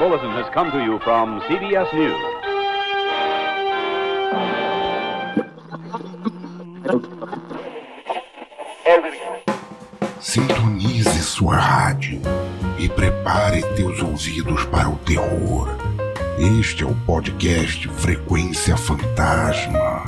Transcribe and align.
bulletin 0.00 0.30
has 0.30 0.48
come 0.54 0.70
to 0.70 0.82
you 0.82 0.98
from 1.00 1.42
CBS 1.42 1.92
News. 1.92 2.16
Sintonize 10.18 11.22
sua 11.22 11.54
rádio 11.54 12.22
e 12.78 12.88
prepare 12.88 13.60
teus 13.76 14.00
ouvidos 14.00 14.64
para 14.64 14.88
o 14.88 14.96
terror. 15.00 15.68
Este 16.58 16.82
é 16.82 16.86
o 16.86 16.94
podcast 17.04 17.86
Frequência 17.90 18.78
Fantasma. 18.78 19.99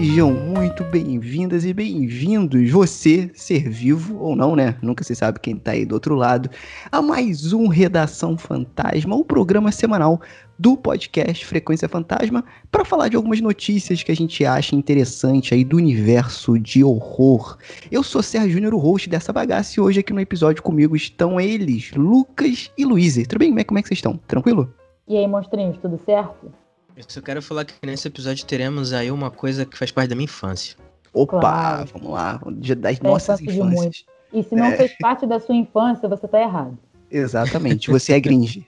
Sejam 0.00 0.32
muito 0.32 0.82
bem-vindas 0.82 1.62
e 1.62 1.74
bem-vindos, 1.74 2.70
você, 2.70 3.30
ser 3.34 3.68
vivo 3.68 4.18
ou 4.18 4.34
não, 4.34 4.56
né? 4.56 4.74
Nunca 4.80 5.04
se 5.04 5.14
sabe 5.14 5.38
quem 5.38 5.54
tá 5.54 5.72
aí 5.72 5.84
do 5.84 5.92
outro 5.92 6.14
lado, 6.14 6.48
a 6.90 7.02
mais 7.02 7.52
um 7.52 7.68
Redação 7.68 8.38
Fantasma, 8.38 9.14
o 9.14 9.22
programa 9.22 9.70
semanal 9.70 10.18
do 10.58 10.74
podcast 10.74 11.44
Frequência 11.44 11.86
Fantasma, 11.86 12.42
para 12.72 12.82
falar 12.82 13.08
de 13.08 13.16
algumas 13.16 13.42
notícias 13.42 14.02
que 14.02 14.10
a 14.10 14.16
gente 14.16 14.42
acha 14.42 14.74
interessante 14.74 15.52
aí 15.52 15.62
do 15.62 15.76
universo 15.76 16.58
de 16.58 16.82
horror. 16.82 17.58
Eu 17.92 18.02
sou 18.02 18.22
Sérgio 18.22 18.52
Júnior, 18.52 18.72
o 18.72 18.78
host 18.78 19.06
dessa 19.06 19.34
bagaça, 19.34 19.78
e 19.78 19.82
hoje 19.82 20.00
aqui 20.00 20.14
no 20.14 20.20
episódio 20.20 20.62
comigo 20.62 20.96
estão 20.96 21.38
eles, 21.38 21.92
Lucas 21.94 22.72
e 22.78 22.86
Luísa. 22.86 23.22
Tudo 23.28 23.40
bem? 23.40 23.50
Como 23.64 23.78
é 23.78 23.82
que 23.82 23.88
vocês 23.88 23.98
estão? 23.98 24.18
Tranquilo? 24.26 24.72
E 25.06 25.18
aí, 25.18 25.28
monstrinhos, 25.28 25.76
tudo 25.76 26.00
certo? 26.06 26.50
Eu 27.00 27.04
só 27.08 27.20
quero 27.22 27.40
falar 27.40 27.64
que 27.64 27.72
nesse 27.84 28.06
episódio 28.06 28.44
teremos 28.44 28.92
aí 28.92 29.10
uma 29.10 29.30
coisa 29.30 29.64
que 29.64 29.76
faz 29.76 29.90
parte 29.90 30.10
da 30.10 30.14
minha 30.14 30.24
infância. 30.26 30.76
Opa, 31.14 31.40
Claro. 31.40 31.88
vamos 31.94 32.10
lá, 32.12 32.40
dia 32.58 32.76
das 32.76 32.98
Da 32.98 33.08
nossas 33.08 33.40
infâncias. 33.40 34.04
E 34.32 34.42
se 34.42 34.54
não 34.54 34.66
É. 34.66 34.76
fez 34.76 34.96
parte 34.98 35.26
da 35.26 35.40
sua 35.40 35.54
infância, 35.54 36.06
você 36.08 36.28
tá 36.28 36.38
errado. 36.40 36.78
Exatamente, 37.10 37.90
você 37.90 38.12
é 38.12 38.20
gringe. 38.20 38.66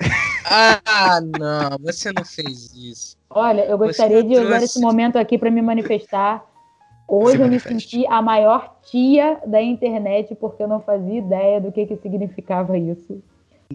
Ah, 0.46 1.20
não, 1.22 1.78
você 1.80 2.12
não 2.12 2.22
fez 2.24 2.74
isso. 2.76 3.16
Olha, 3.30 3.62
eu 3.64 3.78
Você 3.78 3.86
gostaria 3.86 4.22
de 4.22 4.34
usar 4.34 4.44
trouxe- 4.58 4.64
esse 4.66 4.80
momento 4.80 5.16
aqui 5.16 5.38
para 5.38 5.50
me 5.50 5.62
manifestar. 5.62 6.44
Hoje 7.08 7.40
eu 7.40 7.48
me 7.48 7.58
senti 7.58 8.06
a 8.08 8.20
maior 8.20 8.76
tia 8.82 9.38
da 9.46 9.62
internet 9.62 10.34
porque 10.34 10.62
eu 10.62 10.68
não 10.68 10.80
fazia 10.80 11.18
ideia 11.18 11.60
do 11.62 11.72
que, 11.72 11.86
que 11.86 11.96
significava 11.96 12.76
isso. 12.76 13.22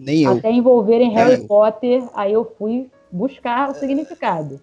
Nem 0.00 0.22
eu. 0.22 0.38
Até 0.38 0.52
envolverem 0.52 1.10
Harry 1.12 1.40
eu. 1.42 1.46
Potter, 1.48 2.04
aí 2.14 2.32
eu 2.32 2.54
fui 2.56 2.88
buscar 3.12 3.70
o 3.70 3.74
significado. 3.74 4.60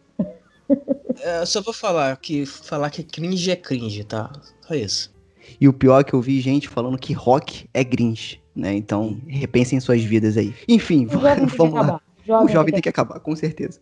É, 1.21 1.41
eu 1.41 1.45
só 1.45 1.61
vou 1.61 1.73
falar 1.73 2.15
que 2.17 2.45
falar 2.45 2.89
que 2.89 3.03
cringe 3.03 3.51
é 3.51 3.55
cringe, 3.55 4.03
tá? 4.03 4.31
Só 4.61 4.75
isso. 4.75 5.15
E 5.59 5.67
o 5.67 5.73
pior 5.73 6.01
é 6.01 6.03
que 6.03 6.13
eu 6.13 6.21
vi 6.21 6.39
gente 6.41 6.67
falando 6.67 6.97
que 6.97 7.13
rock 7.13 7.69
é 7.73 7.83
gringe, 7.83 8.41
né? 8.55 8.73
Então, 8.73 9.19
repensem 9.27 9.79
suas 9.79 10.03
vidas 10.03 10.37
aí. 10.37 10.53
Enfim, 10.67 11.07
jovem 11.09 11.47
que 11.47 11.57
vamos 11.57 11.73
lá. 11.73 11.81
acabar. 11.81 12.43
O 12.43 12.47
jovem 12.49 12.73
tem 12.73 12.81
que 12.81 12.89
acabar, 12.89 13.19
com 13.21 13.35
certeza. 13.35 13.79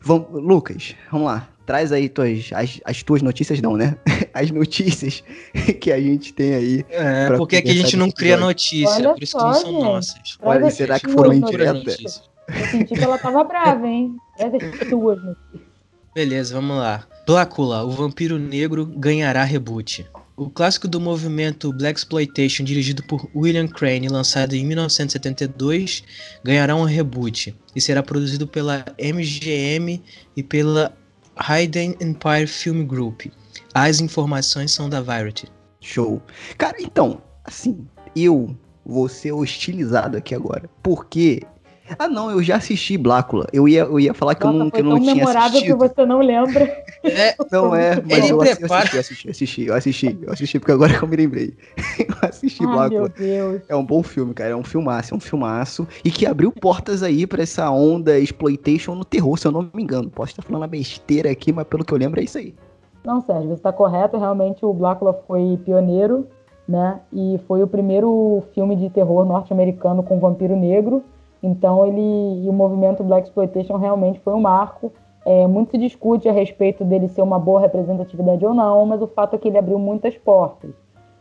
Vamos, 0.00 0.28
Lucas, 0.32 0.96
vamos 1.12 1.28
lá. 1.28 1.48
Traz 1.64 1.92
aí 1.92 2.08
tuas, 2.08 2.50
as, 2.52 2.80
as 2.84 3.02
tuas 3.02 3.22
notícias, 3.22 3.60
não, 3.60 3.76
né? 3.76 3.96
As 4.32 4.50
notícias 4.50 5.22
que 5.80 5.90
a 5.90 6.00
gente 6.00 6.32
tem 6.32 6.54
aí. 6.54 6.86
É, 6.88 7.36
porque 7.36 7.56
aqui 7.56 7.68
a 7.68 7.72
conversar 7.72 7.88
gente 7.88 7.96
não 7.96 8.10
cria 8.10 8.36
notícia, 8.36 8.88
Olha 8.88 9.14
por 9.14 9.22
isso 9.22 9.36
que 9.36 9.42
só, 9.42 9.46
não 9.48 9.54
são 9.54 9.72
gente. 9.72 9.82
nossas. 9.82 10.38
Olha, 10.40 10.70
será 10.70 11.00
que 11.00 11.10
foram 11.10 11.32
indiretas? 11.32 12.22
Eu 12.48 12.66
senti 12.66 12.94
que 12.94 13.04
ela 13.04 13.18
tava 13.18 13.44
brava, 13.44 13.86
hein? 13.86 14.16
Traz 14.36 14.54
as 14.54 14.88
suas 14.88 15.22
notícias. 15.22 15.68
Beleza, 16.14 16.54
vamos 16.54 16.78
lá. 16.78 17.06
Blácula, 17.26 17.84
o 17.84 17.90
vampiro 17.90 18.38
negro, 18.38 18.86
ganhará 18.86 19.44
reboot. 19.44 20.06
O 20.36 20.48
clássico 20.48 20.86
do 20.88 21.00
movimento 21.00 21.72
Black 21.72 21.98
Exploitation, 21.98 22.64
dirigido 22.64 23.02
por 23.02 23.28
William 23.34 23.66
Crane 23.66 24.06
e 24.06 24.08
lançado 24.08 24.54
em 24.54 24.64
1972, 24.64 26.02
ganhará 26.44 26.74
um 26.74 26.84
reboot 26.84 27.54
e 27.74 27.80
será 27.80 28.02
produzido 28.02 28.46
pela 28.46 28.84
MGM 28.98 30.02
e 30.36 30.42
pela 30.42 30.96
Hayden 31.36 31.96
Empire 32.00 32.46
Film 32.46 32.86
Group. 32.86 33.26
As 33.74 34.00
informações 34.00 34.72
são 34.72 34.88
da 34.88 35.00
Variety. 35.00 35.48
Show. 35.80 36.22
Cara, 36.56 36.76
então, 36.80 37.20
assim, 37.44 37.86
eu 38.16 38.56
vou 38.84 39.08
ser 39.08 39.32
hostilizado 39.32 40.16
aqui 40.16 40.34
agora. 40.34 40.68
Porque. 40.82 41.42
Ah, 41.98 42.08
não, 42.08 42.30
eu 42.30 42.42
já 42.42 42.56
assisti 42.56 42.98
Blácula. 42.98 43.46
Eu 43.52 43.68
ia, 43.68 43.80
eu 43.82 44.00
ia 44.00 44.12
falar 44.12 44.34
que 44.34 44.42
eu 44.44 44.48
Nossa, 44.52 44.58
não, 44.64 44.70
que 44.70 44.80
eu 44.80 44.84
não 44.84 44.98
tinha 44.98 45.14
memorável 45.14 45.48
assistido. 45.58 45.78
que 45.78 45.88
você 45.88 46.04
não 46.06 46.18
lembra. 46.20 46.64
É, 47.04 47.34
Não 47.52 47.74
é, 47.74 47.94
mas 48.04 48.18
Ele 48.24 48.32
eu, 48.32 48.42
eu 48.42 48.56
prepara- 48.56 48.82
assisti, 48.82 48.94
eu 48.96 49.00
assisti, 49.00 49.26
eu 49.26 49.30
assisti, 49.30 49.66
eu 49.66 49.74
assisti, 49.74 50.18
eu 50.22 50.32
assisti, 50.32 50.58
porque 50.58 50.72
agora 50.72 50.92
que 50.96 51.02
eu 51.02 51.08
me 51.08 51.16
lembrei. 51.16 51.54
eu 51.98 52.28
assisti 52.28 52.64
Ai, 52.64 52.66
meu 52.68 52.76
Blácula. 52.76 53.08
Deus. 53.16 53.62
É 53.68 53.76
um 53.76 53.84
bom 53.84 54.02
filme, 54.02 54.34
cara. 54.34 54.50
É 54.50 54.56
um 54.56 54.64
filmaço, 54.64 55.14
é 55.14 55.16
um 55.16 55.20
filmaço. 55.20 55.86
E 56.04 56.10
que 56.10 56.26
abriu 56.26 56.50
portas 56.50 57.02
aí 57.02 57.26
pra 57.26 57.42
essa 57.42 57.70
onda 57.70 58.18
exploitation 58.18 58.94
no 58.94 59.04
terror, 59.04 59.38
se 59.38 59.46
eu 59.46 59.52
não 59.52 59.68
me 59.72 59.82
engano. 59.82 60.10
Posso 60.10 60.32
estar 60.32 60.42
falando 60.42 60.62
uma 60.62 60.68
besteira 60.68 61.30
aqui, 61.30 61.52
mas 61.52 61.66
pelo 61.66 61.84
que 61.84 61.92
eu 61.94 61.98
lembro 61.98 62.20
é 62.20 62.24
isso 62.24 62.38
aí. 62.38 62.54
Não, 63.04 63.20
Sérgio, 63.20 63.48
você 63.48 63.54
está 63.54 63.72
correto. 63.72 64.18
Realmente 64.18 64.64
o 64.66 64.72
Blácula 64.74 65.14
foi 65.26 65.58
pioneiro, 65.64 66.26
né? 66.68 67.00
E 67.12 67.38
foi 67.46 67.62
o 67.62 67.66
primeiro 67.66 68.42
filme 68.54 68.76
de 68.76 68.90
terror 68.90 69.24
norte-americano 69.24 70.02
com 70.02 70.18
vampiro 70.18 70.56
negro. 70.56 71.02
Então 71.42 71.86
ele 71.86 72.44
e 72.44 72.48
o 72.48 72.52
movimento 72.52 73.04
Black 73.04 73.28
Exploitation 73.28 73.76
realmente 73.76 74.20
foi 74.20 74.32
um 74.34 74.40
marco. 74.40 74.92
É, 75.24 75.46
muito 75.46 75.72
se 75.72 75.78
discute 75.78 76.28
a 76.28 76.32
respeito 76.32 76.84
dele 76.84 77.08
ser 77.08 77.22
uma 77.22 77.38
boa 77.38 77.60
representatividade 77.60 78.44
ou 78.46 78.54
não, 78.54 78.86
mas 78.86 79.02
o 79.02 79.06
fato 79.06 79.34
é 79.34 79.38
que 79.38 79.48
ele 79.48 79.58
abriu 79.58 79.78
muitas 79.78 80.16
portas. 80.16 80.70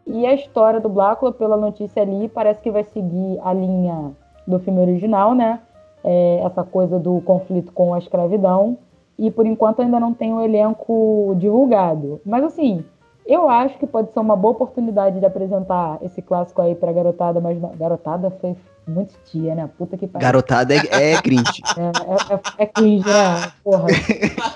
E 0.05 0.25
a 0.25 0.33
história 0.33 0.79
do 0.79 0.87
Blácula, 0.87 1.33
pela 1.33 1.57
notícia 1.57 2.01
ali, 2.01 2.29
parece 2.29 2.61
que 2.61 2.71
vai 2.71 2.83
seguir 2.83 3.39
a 3.43 3.51
linha 3.51 4.11
do 4.47 4.57
filme 4.59 4.79
original, 4.79 5.35
né? 5.35 5.59
É, 6.03 6.39
essa 6.45 6.63
coisa 6.63 6.97
do 6.97 7.19
conflito 7.21 7.73
com 7.73 7.93
a 7.93 7.97
escravidão 7.97 8.77
e 9.19 9.31
por 9.31 9.45
enquanto 9.45 9.81
ainda 9.81 9.99
não 9.99 10.13
tem 10.13 10.33
o 10.33 10.41
elenco 10.41 11.35
divulgado. 11.37 12.21
Mas 12.25 12.43
assim, 12.43 12.85
eu 13.27 13.49
acho 13.49 13.77
que 13.77 13.85
pode 13.85 14.11
ser 14.13 14.19
uma 14.19 14.35
boa 14.35 14.53
oportunidade 14.53 15.19
de 15.19 15.25
apresentar 15.25 15.99
esse 16.01 16.21
clássico 16.21 16.61
aí 16.61 16.73
pra 16.75 16.91
garotada, 16.91 17.39
mas 17.39 17.59
não- 17.59 17.75
garotada 17.75 18.31
foi 18.31 18.55
muito 18.87 19.13
tia, 19.25 19.53
né? 19.53 19.69
Puta 19.77 19.97
que 19.97 20.07
pariu. 20.07 20.25
Garotada 20.25 20.73
é, 20.73 21.11
é 21.13 21.21
cringe. 21.21 21.61
É, 21.77 21.81
é, 22.31 22.35
é, 22.35 22.63
é 22.63 22.65
cringe, 22.65 23.05
né? 23.05 23.51
Porra. 23.63 23.87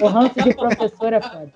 O 0.01 0.07
ranço 0.07 0.41
de 0.41 0.53
professora 0.55 1.17
é 1.17 1.21
foda. 1.21 1.49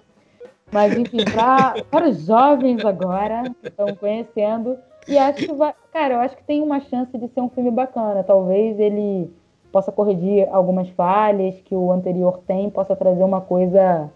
Mas, 0.72 0.98
enfim, 0.98 1.24
pra, 1.24 1.76
para 1.90 2.10
os 2.10 2.26
jovens 2.26 2.84
agora, 2.84 3.44
que 3.62 3.68
estão 3.68 3.96
conhecendo, 3.96 4.78
e 5.08 5.18
acho 5.18 5.46
que 5.46 5.54
vai. 5.54 5.74
Cara, 5.94 6.16
eu 6.16 6.20
acho 6.20 6.36
que 6.36 6.44
tem 6.44 6.62
uma 6.62 6.82
chance 6.82 7.18
de 7.18 7.28
ser 7.30 7.40
um 7.40 7.50
filme 7.50 7.72
bacana. 7.72 8.24
Talvez 8.24 8.78
ele 8.80 9.32
possa 9.72 9.92
corrigir 9.92 10.50
algumas 10.52 10.90
falhas 10.90 11.56
que 11.62 11.76
o 11.76 11.92
anterior 11.92 12.40
tem, 12.48 12.70
possa 12.70 12.96
trazer 12.96 13.24
uma 13.24 13.42
coisa 13.42 14.10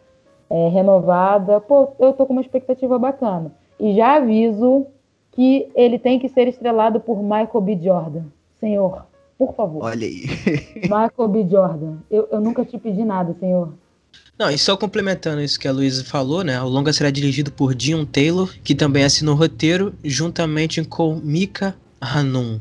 é, 0.50 0.70
renovada. 0.70 1.60
Pô, 1.60 1.90
eu 2.00 2.14
tô 2.14 2.26
com 2.26 2.34
uma 2.34 2.42
expectativa 2.42 2.98
bacana. 2.98 3.52
E 3.80 3.96
já 3.96 4.16
aviso 4.16 4.88
que 5.32 5.70
ele 5.76 6.00
tem 6.00 6.20
que 6.20 6.28
ser 6.28 6.48
estrelado 6.48 7.00
por 7.00 7.22
Michael 7.22 7.62
B. 7.62 7.80
Jordan. 7.82 8.24
Senhor, 8.60 9.06
por 9.38 9.54
favor. 9.56 9.84
Olha 9.84 10.06
aí. 10.06 10.26
Michael 10.84 11.28
B. 11.30 11.48
Jordan. 11.50 11.98
Eu, 12.10 12.28
eu 12.32 12.42
nunca 12.42 12.66
te 12.66 12.78
pedi 12.78 13.04
nada, 13.06 13.36
senhor. 13.40 13.74
Não, 14.38 14.50
e 14.50 14.58
só 14.58 14.78
complementando 14.78 15.42
isso 15.42 15.60
que 15.60 15.68
a 15.68 15.72
Luísa 15.72 16.04
falou, 16.04 16.44
né? 16.44 16.62
O 16.62 16.68
longa 16.68 16.94
será 16.94 17.12
dirigido 17.12 17.52
por 17.52 17.76
Dion 17.76 18.06
Taylor, 18.06 18.54
que 18.64 18.74
também 18.74 19.04
assinou 19.04 19.36
o 19.36 19.38
roteiro, 19.38 19.94
juntamente 20.04 20.84
com 20.86 21.16
Mika 21.16 21.76
Hanum. 22.00 22.60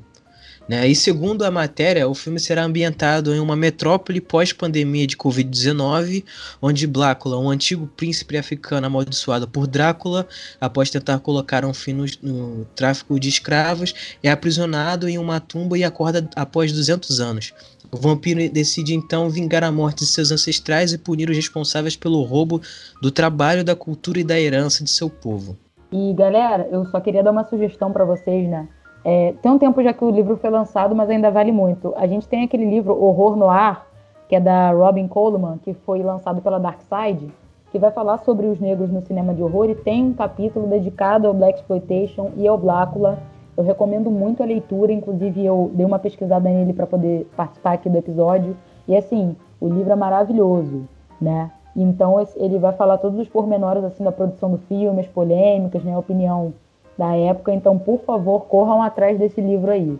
Né? 0.68 0.86
E 0.86 0.94
segundo 0.94 1.44
a 1.44 1.50
matéria, 1.50 2.06
o 2.06 2.14
filme 2.14 2.38
será 2.38 2.62
ambientado 2.62 3.34
em 3.34 3.40
uma 3.40 3.56
metrópole 3.56 4.20
pós-pandemia 4.20 5.06
de 5.06 5.16
Covid-19, 5.16 6.24
onde 6.60 6.86
Blácula, 6.86 7.38
um 7.38 7.48
antigo 7.48 7.86
príncipe 7.96 8.36
africano 8.36 8.86
amaldiçoado 8.86 9.48
por 9.48 9.66
Drácula, 9.66 10.28
após 10.60 10.90
tentar 10.90 11.18
colocar 11.20 11.64
um 11.64 11.72
fim 11.72 11.94
no, 11.94 12.04
no 12.22 12.64
tráfico 12.76 13.18
de 13.18 13.30
escravos, 13.30 13.94
é 14.22 14.30
aprisionado 14.30 15.08
em 15.08 15.16
uma 15.16 15.40
tumba 15.40 15.78
e 15.78 15.84
acorda 15.84 16.28
após 16.36 16.70
200 16.70 17.18
anos. 17.18 17.54
O 17.90 17.96
vampiro 17.96 18.46
decide 18.50 18.94
então 18.94 19.30
vingar 19.30 19.64
a 19.64 19.72
morte 19.72 20.00
de 20.00 20.06
seus 20.06 20.30
ancestrais 20.30 20.92
e 20.92 20.98
punir 20.98 21.30
os 21.30 21.36
responsáveis 21.36 21.96
pelo 21.96 22.22
roubo 22.22 22.60
do 23.00 23.10
trabalho, 23.10 23.64
da 23.64 23.74
cultura 23.74 24.20
e 24.20 24.24
da 24.24 24.38
herança 24.38 24.84
de 24.84 24.90
seu 24.90 25.08
povo. 25.08 25.56
E 25.90 26.12
galera, 26.12 26.68
eu 26.70 26.84
só 26.84 27.00
queria 27.00 27.22
dar 27.22 27.30
uma 27.30 27.48
sugestão 27.48 27.90
pra 27.90 28.04
vocês, 28.04 28.46
né? 28.46 28.68
É, 29.04 29.34
tem 29.40 29.50
um 29.50 29.58
tempo 29.58 29.82
já 29.82 29.92
que 29.92 30.04
o 30.04 30.10
livro 30.10 30.36
foi 30.36 30.50
lançado, 30.50 30.94
mas 30.94 31.08
ainda 31.08 31.30
vale 31.30 31.52
muito. 31.52 31.94
A 31.96 32.06
gente 32.06 32.26
tem 32.28 32.44
aquele 32.44 32.68
livro 32.68 33.00
Horror 33.00 33.36
no 33.36 33.48
Ar, 33.48 33.86
que 34.28 34.36
é 34.36 34.40
da 34.40 34.70
Robin 34.72 35.08
Coleman, 35.08 35.58
que 35.58 35.72
foi 35.72 36.02
lançado 36.02 36.42
pela 36.42 36.58
Dark 36.58 36.80
Side, 36.82 37.32
que 37.70 37.78
vai 37.78 37.90
falar 37.90 38.18
sobre 38.18 38.46
os 38.46 38.60
negros 38.60 38.90
no 38.90 39.00
cinema 39.02 39.34
de 39.34 39.42
horror 39.42 39.70
e 39.70 39.74
tem 39.74 40.04
um 40.04 40.14
capítulo 40.14 40.66
dedicado 40.66 41.26
ao 41.26 41.34
Black 41.34 41.58
Exploitation 41.58 42.30
e 42.36 42.46
ao 42.46 42.58
Blácula. 42.58 43.18
Eu 43.56 43.64
recomendo 43.64 44.10
muito 44.10 44.42
a 44.42 44.46
leitura, 44.46 44.92
inclusive 44.92 45.44
eu 45.44 45.70
dei 45.74 45.84
uma 45.84 45.98
pesquisada 45.98 46.48
nele 46.48 46.72
para 46.72 46.86
poder 46.86 47.28
participar 47.36 47.72
aqui 47.72 47.88
do 47.88 47.98
episódio. 47.98 48.56
E 48.86 48.96
assim, 48.96 49.36
o 49.60 49.68
livro 49.68 49.92
é 49.92 49.96
maravilhoso, 49.96 50.88
né? 51.20 51.50
Então 51.74 52.16
ele 52.36 52.58
vai 52.58 52.72
falar 52.72 52.98
todos 52.98 53.18
os 53.18 53.28
pormenores 53.28 53.84
assim 53.84 54.02
da 54.02 54.12
produção 54.12 54.50
do 54.50 54.58
filme, 54.58 55.00
as 55.00 55.06
polêmicas, 55.06 55.82
né, 55.84 55.94
a 55.94 55.98
opinião 55.98 56.52
da 56.98 57.14
época. 57.16 57.54
Então, 57.54 57.78
por 57.78 58.00
favor, 58.04 58.40
corram 58.46 58.82
atrás 58.82 59.16
desse 59.18 59.40
livro 59.40 59.70
aí. 59.70 59.96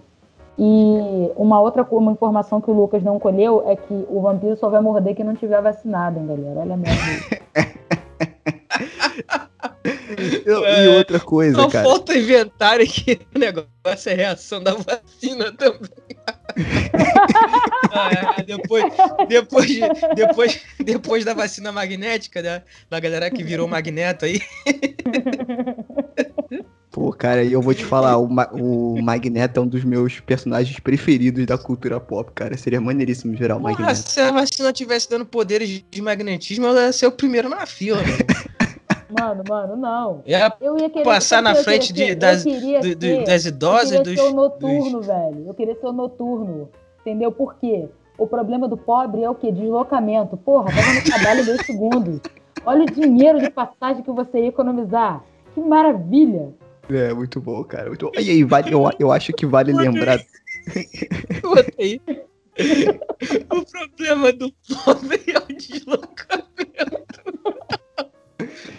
E 0.59 1.31
uma 1.37 1.61
outra 1.61 1.87
uma 1.93 2.11
informação 2.11 2.61
que 2.61 2.69
o 2.69 2.75
Lucas 2.75 3.01
não 3.05 3.21
colheu 3.21 3.63
é 3.65 3.77
que 3.77 4.05
o 4.11 4.21
vampiro 4.21 4.57
só 4.57 4.69
vai 4.69 4.81
morder 4.81 5.15
quem 5.15 5.25
não 5.25 5.37
tiver 5.37 5.63
vacinado, 5.63 6.19
hein, 6.19 6.27
galera? 6.27 6.61
Olha 6.61 6.75
a 6.75 6.77
merda. 6.77 6.99
e 10.85 10.89
outra 10.97 11.21
coisa, 11.21 11.55
Só 11.55 11.69
cara. 11.69 11.85
falta 11.89 12.17
inventar 12.17 12.79
que 12.81 13.21
o 13.35 13.39
negócio 13.39 14.11
é 14.11 14.15
reação 14.15 14.61
da 14.61 14.75
vacina 14.75 15.53
também. 15.53 15.89
Ah, 17.93 18.11
é, 18.39 18.43
depois, 18.43 18.85
depois, 19.29 19.67
de- 19.67 19.81
depois, 20.15 20.63
depois 20.85 21.25
da 21.25 21.35
vacina 21.35 21.71
magnética, 21.73 22.43
né? 22.43 22.63
Da 22.91 22.99
galera 23.01 23.31
que 23.31 23.43
virou 23.45 23.67
magneto 23.69 24.25
aí. 24.25 24.41
Pô, 26.91 27.13
cara, 27.13 27.43
e 27.45 27.53
eu 27.53 27.61
vou 27.61 27.75
te 27.75 27.85
falar, 27.85 28.17
o, 28.17 28.27
Ma- 28.29 28.49
o 28.53 29.01
Magneto 29.03 29.61
é 29.61 29.63
um 29.63 29.67
dos 29.67 29.85
meus 29.85 30.21
personagens 30.21 30.81
preferidos 30.81 31.45
da 31.47 31.59
cultura 31.59 32.01
pop, 32.01 32.31
cara. 32.35 32.57
Seria 32.57 32.81
maneiríssimo 32.81 33.37
gerar 33.37 33.57
o 33.57 33.61
Porra, 33.61 33.73
Magneto. 33.73 34.09
se 34.09 34.19
a 34.21 34.33
vacina 34.33 34.73
tivesse 34.73 35.09
dando 35.11 35.27
poderes 35.27 35.85
de 35.91 36.03
magnetismo, 36.03 36.67
eu 36.67 36.75
ia 36.77 36.93
ser 36.93 37.07
o 37.07 37.13
primeiro 37.13 37.49
na 37.49 37.67
fila, 37.67 37.99
mano. 37.99 38.09
Mano, 39.11 39.43
mano, 39.49 39.75
não. 39.75 40.21
Ia 40.27 40.53
Eu 40.61 40.77
ia 40.79 40.91
querer 40.91 41.03
Passar 41.03 41.41
na 41.41 41.55
frente 41.55 41.95
de- 41.95 42.09
ser- 42.09 42.15
das- 42.15 42.45
do- 42.45 42.95
do- 42.95 43.25
das 43.25 43.47
idosas, 43.47 43.93
eu 43.93 44.03
dos, 44.03 44.13
queria 44.13 44.23
ser 44.23 44.31
o 44.31 44.35
noturno, 44.35 44.99
dos- 44.99 45.07
velho. 45.07 45.45
Eu 45.47 45.55
queria 45.55 45.75
ser 45.81 45.87
o 45.87 45.93
noturno. 45.93 46.69
Entendeu 47.01 47.33
por 47.33 47.55
quê? 47.55 47.89
O 48.19 48.27
problema 48.27 48.69
do 48.69 48.77
pobre 48.77 49.23
é 49.23 49.31
o 49.31 49.35
quê? 49.35 49.51
Deslocamento. 49.51 50.37
Porra, 50.37 50.71
tava 50.75 50.93
no 50.93 51.03
trabalho 51.03 51.43
dois 51.47 51.65
segundos. 51.65 52.21
Olha 52.67 52.83
o 52.83 52.87
dinheiro 52.87 53.41
de 53.41 53.49
passagem 53.49 54.03
que 54.03 54.11
você 54.11 54.41
ia 54.41 54.49
economizar. 54.49 55.25
Que 55.55 55.61
maravilha. 55.63 56.51
É, 56.91 57.13
muito 57.13 57.41
bom, 57.41 57.63
cara. 57.65 57.89
Muito 57.89 58.07
bom. 58.07 58.13
E 58.15 58.31
aí, 58.31 58.45
vale, 58.45 58.73
eu, 58.73 58.89
eu 58.99 59.13
acho 59.13 59.33
que 59.33 59.47
vale 59.47 59.73
lembrar. 59.73 60.19
Botei. 61.43 62.01
o 63.51 63.65
problema 63.65 64.33
do 64.33 64.53
pobre 64.85 65.23
é 65.29 65.39
o 65.39 65.57
deslocamento. 65.57 66.49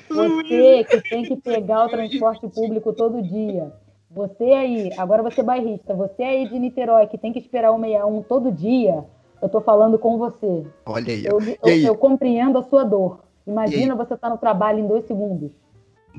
Você 0.09 0.83
que 0.85 1.01
tem 1.09 1.23
que 1.23 1.37
pegar 1.37 1.85
o 1.85 1.89
transporte 1.89 2.47
público 2.49 2.93
todo 2.93 3.21
dia. 3.21 3.71
Você 4.11 4.43
aí, 4.43 4.91
agora 4.97 5.21
você 5.21 5.41
é 5.41 5.43
bairrista, 5.43 5.93
você 5.93 6.23
aí 6.23 6.49
de 6.49 6.57
Niterói 6.57 7.05
que 7.05 7.17
tem 7.17 7.31
que 7.31 7.37
esperar 7.37 7.71
o 7.71 7.79
61 7.79 8.23
todo 8.23 8.51
dia, 8.51 9.05
eu 9.39 9.47
tô 9.49 9.61
falando 9.61 9.99
com 9.99 10.17
você. 10.17 10.65
Olha 10.85 11.13
aí. 11.13 11.25
Eu, 11.25 11.39
eu, 11.39 11.57
aí? 11.63 11.85
eu 11.85 11.95
compreendo 11.95 12.57
a 12.57 12.63
sua 12.63 12.83
dor. 12.83 13.23
Imagina 13.45 13.95
você 13.95 14.17
tá 14.17 14.29
no 14.29 14.37
trabalho 14.37 14.79
em 14.79 14.87
dois 14.87 15.05
segundos. 15.05 15.51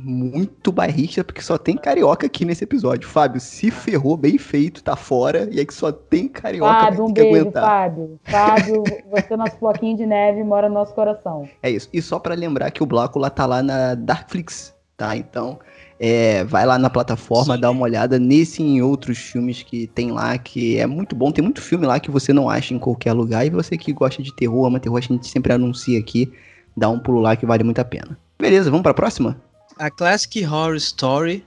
Muito 0.05 0.73
bairrista, 0.73 1.23
porque 1.23 1.43
só 1.43 1.59
tem 1.59 1.77
carioca 1.77 2.27
aqui 2.27 2.45
nesse 2.45 2.65
episódio. 2.65 3.09
Fábio 3.09 3.41
se 3.41 3.71
ferrou, 3.71 4.17
bem 4.17 4.39
feito, 4.39 4.83
tá 4.83 4.97
fora, 4.97 5.49
e 5.51 5.59
aí 5.59 5.67
que 5.67 5.75
só 5.75 5.93
tem 5.93 6.29
carioca 6.29 6.73
Fábio, 6.73 7.07
um 7.07 7.13
beijo, 7.13 7.29
aguentar. 7.29 7.63
Fábio. 7.63 8.21
Fábio, 8.25 8.85
você 9.11 9.35
é 9.35 9.37
nosso 9.37 9.57
floquinho 9.59 9.97
de 9.97 10.07
neve 10.07 10.43
mora 10.43 10.69
no 10.69 10.75
nosso 10.75 10.95
coração. 10.95 11.49
É 11.63 11.71
isso. 11.71 11.89
E 11.93 12.01
só 12.01 12.19
pra 12.19 12.35
lembrar 12.35 12.71
que 12.71 12.83
o 12.83 12.87
Blácula 12.87 13.31
tá 13.31 13.47
lá 13.47 13.63
na 13.63 13.95
Darkflix, 13.95 14.75
tá? 14.97 15.17
Então, 15.17 15.59
é, 15.99 16.45
vai 16.45 16.65
lá 16.65 16.79
na 16.79 16.89
plataforma, 16.89 17.59
dá 17.59 17.71
uma 17.71 17.83
olhada 17.83 18.19
nesse 18.19 18.63
e 18.63 18.67
em 18.67 18.83
outros 18.83 19.19
filmes 19.19 19.63
que 19.63 19.87
tem 19.87 20.11
lá, 20.11 20.39
que 20.39 20.79
é 20.79 20.87
muito 20.87 21.15
bom. 21.15 21.31
Tem 21.31 21.45
muito 21.45 21.61
filme 21.61 21.87
lá 21.87 22.01
que 22.01 22.11
você 22.11 22.33
não 22.33 22.49
acha 22.49 22.73
em 22.73 22.79
qualquer 22.79 23.13
lugar. 23.13 23.47
E 23.47 23.51
você 23.51 23.77
que 23.77 23.93
gosta 23.93 24.23
de 24.23 24.35
terror, 24.35 24.67
ama 24.67 24.81
terror, 24.81 24.97
a 24.97 25.01
gente 25.01 25.29
sempre 25.29 25.53
anuncia 25.53 25.99
aqui. 25.99 26.33
Dá 26.75 26.89
um 26.89 26.99
pulo 26.99 27.21
lá 27.21 27.37
que 27.37 27.45
vale 27.45 27.63
muito 27.63 27.81
a 27.81 27.85
pena. 27.85 28.19
Beleza, 28.39 28.71
vamos 28.71 28.83
pra 28.83 28.95
próxima? 28.95 29.37
A 29.81 29.89
Classic 29.91 30.45
Horror 30.45 30.77
Story, 30.77 31.43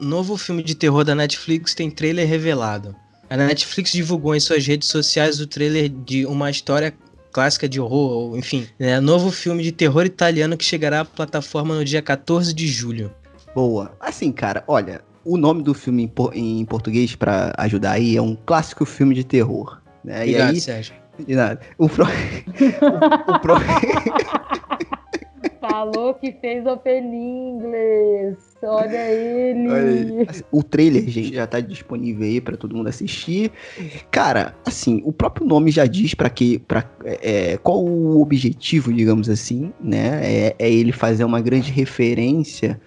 novo 0.00 0.36
filme 0.36 0.60
de 0.60 0.74
terror 0.74 1.04
da 1.04 1.14
Netflix, 1.14 1.72
tem 1.72 1.88
trailer 1.88 2.26
revelado. 2.28 2.96
A 3.30 3.36
Netflix 3.36 3.92
divulgou 3.92 4.34
em 4.34 4.40
suas 4.40 4.66
redes 4.66 4.88
sociais 4.88 5.38
o 5.40 5.46
trailer 5.46 5.88
de 5.88 6.26
uma 6.26 6.50
história 6.50 6.92
clássica 7.30 7.68
de 7.68 7.80
horror, 7.80 8.10
ou, 8.10 8.36
enfim, 8.36 8.66
é 8.80 8.98
novo 8.98 9.30
filme 9.30 9.62
de 9.62 9.70
terror 9.70 10.04
italiano 10.04 10.56
que 10.56 10.64
chegará 10.64 11.02
à 11.02 11.04
plataforma 11.04 11.76
no 11.76 11.84
dia 11.84 12.02
14 12.02 12.52
de 12.52 12.66
julho. 12.66 13.12
Boa. 13.54 13.92
Assim, 14.00 14.32
cara, 14.32 14.64
olha, 14.66 15.00
o 15.24 15.36
nome 15.36 15.62
do 15.62 15.72
filme 15.72 16.02
em, 16.02 16.08
por- 16.08 16.36
em 16.36 16.64
português 16.64 17.14
pra 17.14 17.52
ajudar 17.56 17.92
aí 17.92 18.16
é 18.16 18.20
um 18.22 18.34
clássico 18.34 18.84
filme 18.84 19.14
de 19.14 19.22
terror. 19.22 19.80
Né? 20.02 20.22
Obrigado, 20.22 20.48
e 20.50 20.54
aí, 20.56 20.60
Sérgio. 20.60 20.92
de 21.24 21.36
nada. 21.36 21.60
O, 21.78 21.88
pro... 21.88 22.02
o, 22.04 23.32
o 23.32 23.38
pro- 23.38 23.54
Falou 25.68 26.14
que 26.14 26.32
fez 26.32 26.64
open 26.66 27.04
inglês. 27.04 28.36
Olha 28.62 29.10
ele. 29.10 29.68
Olha 29.68 30.26
O 30.52 30.62
trailer, 30.62 31.08
gente, 31.08 31.34
já 31.34 31.46
tá 31.46 31.60
disponível 31.60 32.24
aí 32.24 32.40
pra 32.40 32.56
todo 32.56 32.76
mundo 32.76 32.88
assistir. 32.88 33.50
Cara, 34.10 34.54
assim, 34.64 35.02
o 35.04 35.12
próprio 35.12 35.46
nome 35.46 35.70
já 35.70 35.86
diz 35.86 36.14
para 36.14 36.30
que, 36.30 36.58
para 36.58 36.82
qual 37.62 37.84
o 37.84 38.20
objetivo, 38.20 38.92
digamos 38.92 39.28
assim, 39.28 39.72
né? 39.80 40.20
É, 40.22 40.56
é 40.58 40.70
ele 40.70 40.92
fazer 40.92 41.24
uma 41.24 41.40
grande 41.40 41.70
referência 41.70 42.80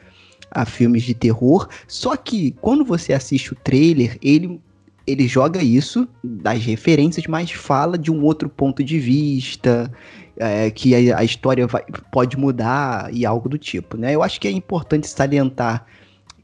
a 0.51 0.65
filmes 0.65 1.03
de 1.03 1.13
terror. 1.13 1.67
Só 1.87 2.15
que 2.15 2.51
quando 2.61 2.85
você 2.85 3.13
assiste 3.13 3.53
o 3.53 3.55
trailer, 3.55 4.17
ele 4.21 4.59
ele 5.07 5.27
joga 5.27 5.63
isso 5.63 6.07
das 6.23 6.63
referências, 6.63 7.25
mas 7.25 7.49
fala 7.49 7.97
de 7.97 8.11
um 8.11 8.23
outro 8.23 8.47
ponto 8.47 8.83
de 8.83 8.99
vista, 8.99 9.91
é, 10.39 10.71
que 10.71 11.11
a, 11.11 11.19
a 11.19 11.23
história 11.23 11.67
vai- 11.67 11.85
pode 12.11 12.37
mudar 12.37 13.13
e 13.13 13.25
algo 13.25 13.47
do 13.49 13.57
tipo, 13.57 13.97
né? 13.97 14.15
Eu 14.15 14.23
acho 14.23 14.39
que 14.39 14.47
é 14.47 14.51
importante 14.51 15.07
salientar 15.07 15.85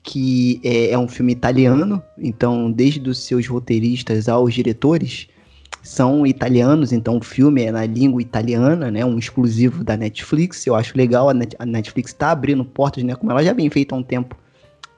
que 0.04 0.62
é, 0.64 0.92
é 0.92 0.98
um 1.00 1.08
filme 1.08 1.32
italiano, 1.32 2.04
então 2.18 2.72
desde 2.72 3.10
os 3.10 3.18
seus 3.24 3.48
roteiristas 3.48 4.30
aos 4.30 4.54
diretores 4.54 5.28
são 5.82 6.26
italianos, 6.26 6.92
então 6.92 7.18
o 7.18 7.24
filme 7.24 7.64
é 7.64 7.72
na 7.72 7.86
língua 7.86 8.22
italiana, 8.22 8.92
né? 8.92 9.06
Um 9.06 9.18
exclusivo 9.18 9.84
da 9.84 9.96
Netflix. 9.96 10.66
Eu 10.68 10.76
acho 10.76 10.98
legal 10.98 11.30
a, 11.30 11.34
Net- 11.34 11.56
a 11.58 11.66
Netflix 11.66 12.12
tá 12.14 12.32
abrindo 12.32 12.66
portas, 12.66 13.04
né? 13.04 13.16
Como 13.16 13.32
ela 13.32 13.44
já 13.44 13.54
vem 13.54 13.70
feita 13.70 13.96
há 13.96 13.98
um 13.98 14.04
tempo 14.04 14.36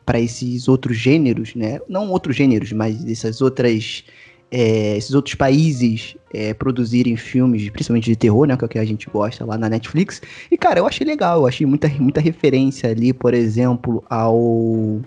para 0.06 0.20
esses 0.20 0.70
outros 0.70 0.98
gêneros, 0.98 1.54
né? 1.56 1.80
Não 1.90 2.10
outros 2.10 2.36
gêneros, 2.36 2.72
mas 2.72 3.06
essas 3.06 3.42
outras 3.42 4.06
é, 4.52 4.98
esses 4.98 5.14
outros 5.14 5.36
países 5.36 6.16
é, 6.34 6.54
produzirem 6.54 7.16
filmes, 7.16 7.70
principalmente 7.70 8.06
de 8.06 8.16
terror, 8.16 8.48
né? 8.48 8.56
Que 8.56 8.64
é 8.64 8.66
o 8.66 8.70
que 8.70 8.80
a 8.80 8.86
gente 8.86 9.10
gosta 9.10 9.46
lá 9.46 9.58
na 9.58 9.70
Netflix. 9.70 10.22
E, 10.50 10.58
cara, 10.58 10.80
eu 10.80 10.88
achei 10.88 11.06
legal, 11.06 11.42
eu 11.42 11.48
achei 11.48 11.66
muita, 11.66 11.88
muita 12.00 12.22
referência 12.22 12.90
ali, 12.90 13.14
por 13.14 13.34
exemplo, 13.34 14.04
ao 14.10 15.02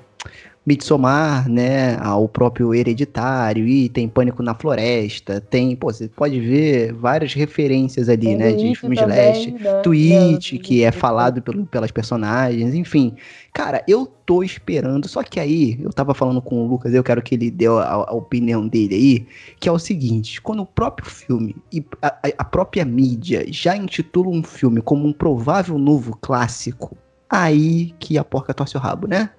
Midsommar, 0.66 1.48
né? 1.48 1.96
Ao 2.00 2.28
próprio 2.28 2.74
Hereditário, 2.74 3.66
e 3.66 3.88
tem 3.88 4.06
Pânico 4.08 4.42
na 4.42 4.54
Floresta, 4.54 5.40
tem, 5.40 5.74
pô, 5.74 5.90
você 5.90 6.06
pode 6.06 6.38
ver 6.38 6.92
várias 6.92 7.32
referências 7.32 8.08
ali, 8.10 8.26
Tem 8.28 8.36
né? 8.36 8.52
De 8.52 8.74
filmes 8.74 8.98
de 8.98 9.04
leste. 9.06 9.50
né? 9.52 9.82
Twitch, 9.82 10.58
que 10.60 10.84
é 10.84 10.92
falado 10.92 11.40
pelo- 11.40 11.64
pelas 11.64 11.90
personagens, 11.90 12.74
enfim. 12.74 13.14
Cara, 13.54 13.82
eu 13.88 14.06
tô 14.06 14.42
esperando, 14.42 15.08
só 15.08 15.22
que 15.22 15.40
aí, 15.40 15.78
eu 15.82 15.90
tava 15.92 16.12
falando 16.14 16.42
com 16.42 16.62
o 16.62 16.68
Lucas, 16.68 16.92
eu 16.92 17.02
quero 17.02 17.22
que 17.22 17.34
ele 17.34 17.50
dê 17.50 17.66
a, 17.66 17.70
a 17.92 18.12
opinião 18.12 18.68
dele 18.68 18.94
aí, 18.94 19.26
que 19.58 19.68
é 19.68 19.72
o 19.72 19.78
seguinte, 19.78 20.40
quando 20.42 20.60
o 20.60 20.66
próprio 20.66 21.08
filme 21.10 21.56
e 21.72 21.82
a, 22.02 22.08
a- 22.08 22.32
a 22.38 22.44
própria 22.44 22.84
mídia 22.84 23.44
já 23.48 23.74
intitula 23.74 24.28
um 24.28 24.42
filme 24.42 24.82
como 24.82 25.08
um 25.08 25.12
provável 25.12 25.78
novo 25.78 26.16
clássico, 26.20 26.96
aí 27.28 27.94
que 27.98 28.18
a 28.18 28.24
porca 28.24 28.52
torce 28.52 28.76
o 28.76 28.80
rabo, 28.80 29.06
né? 29.08 29.30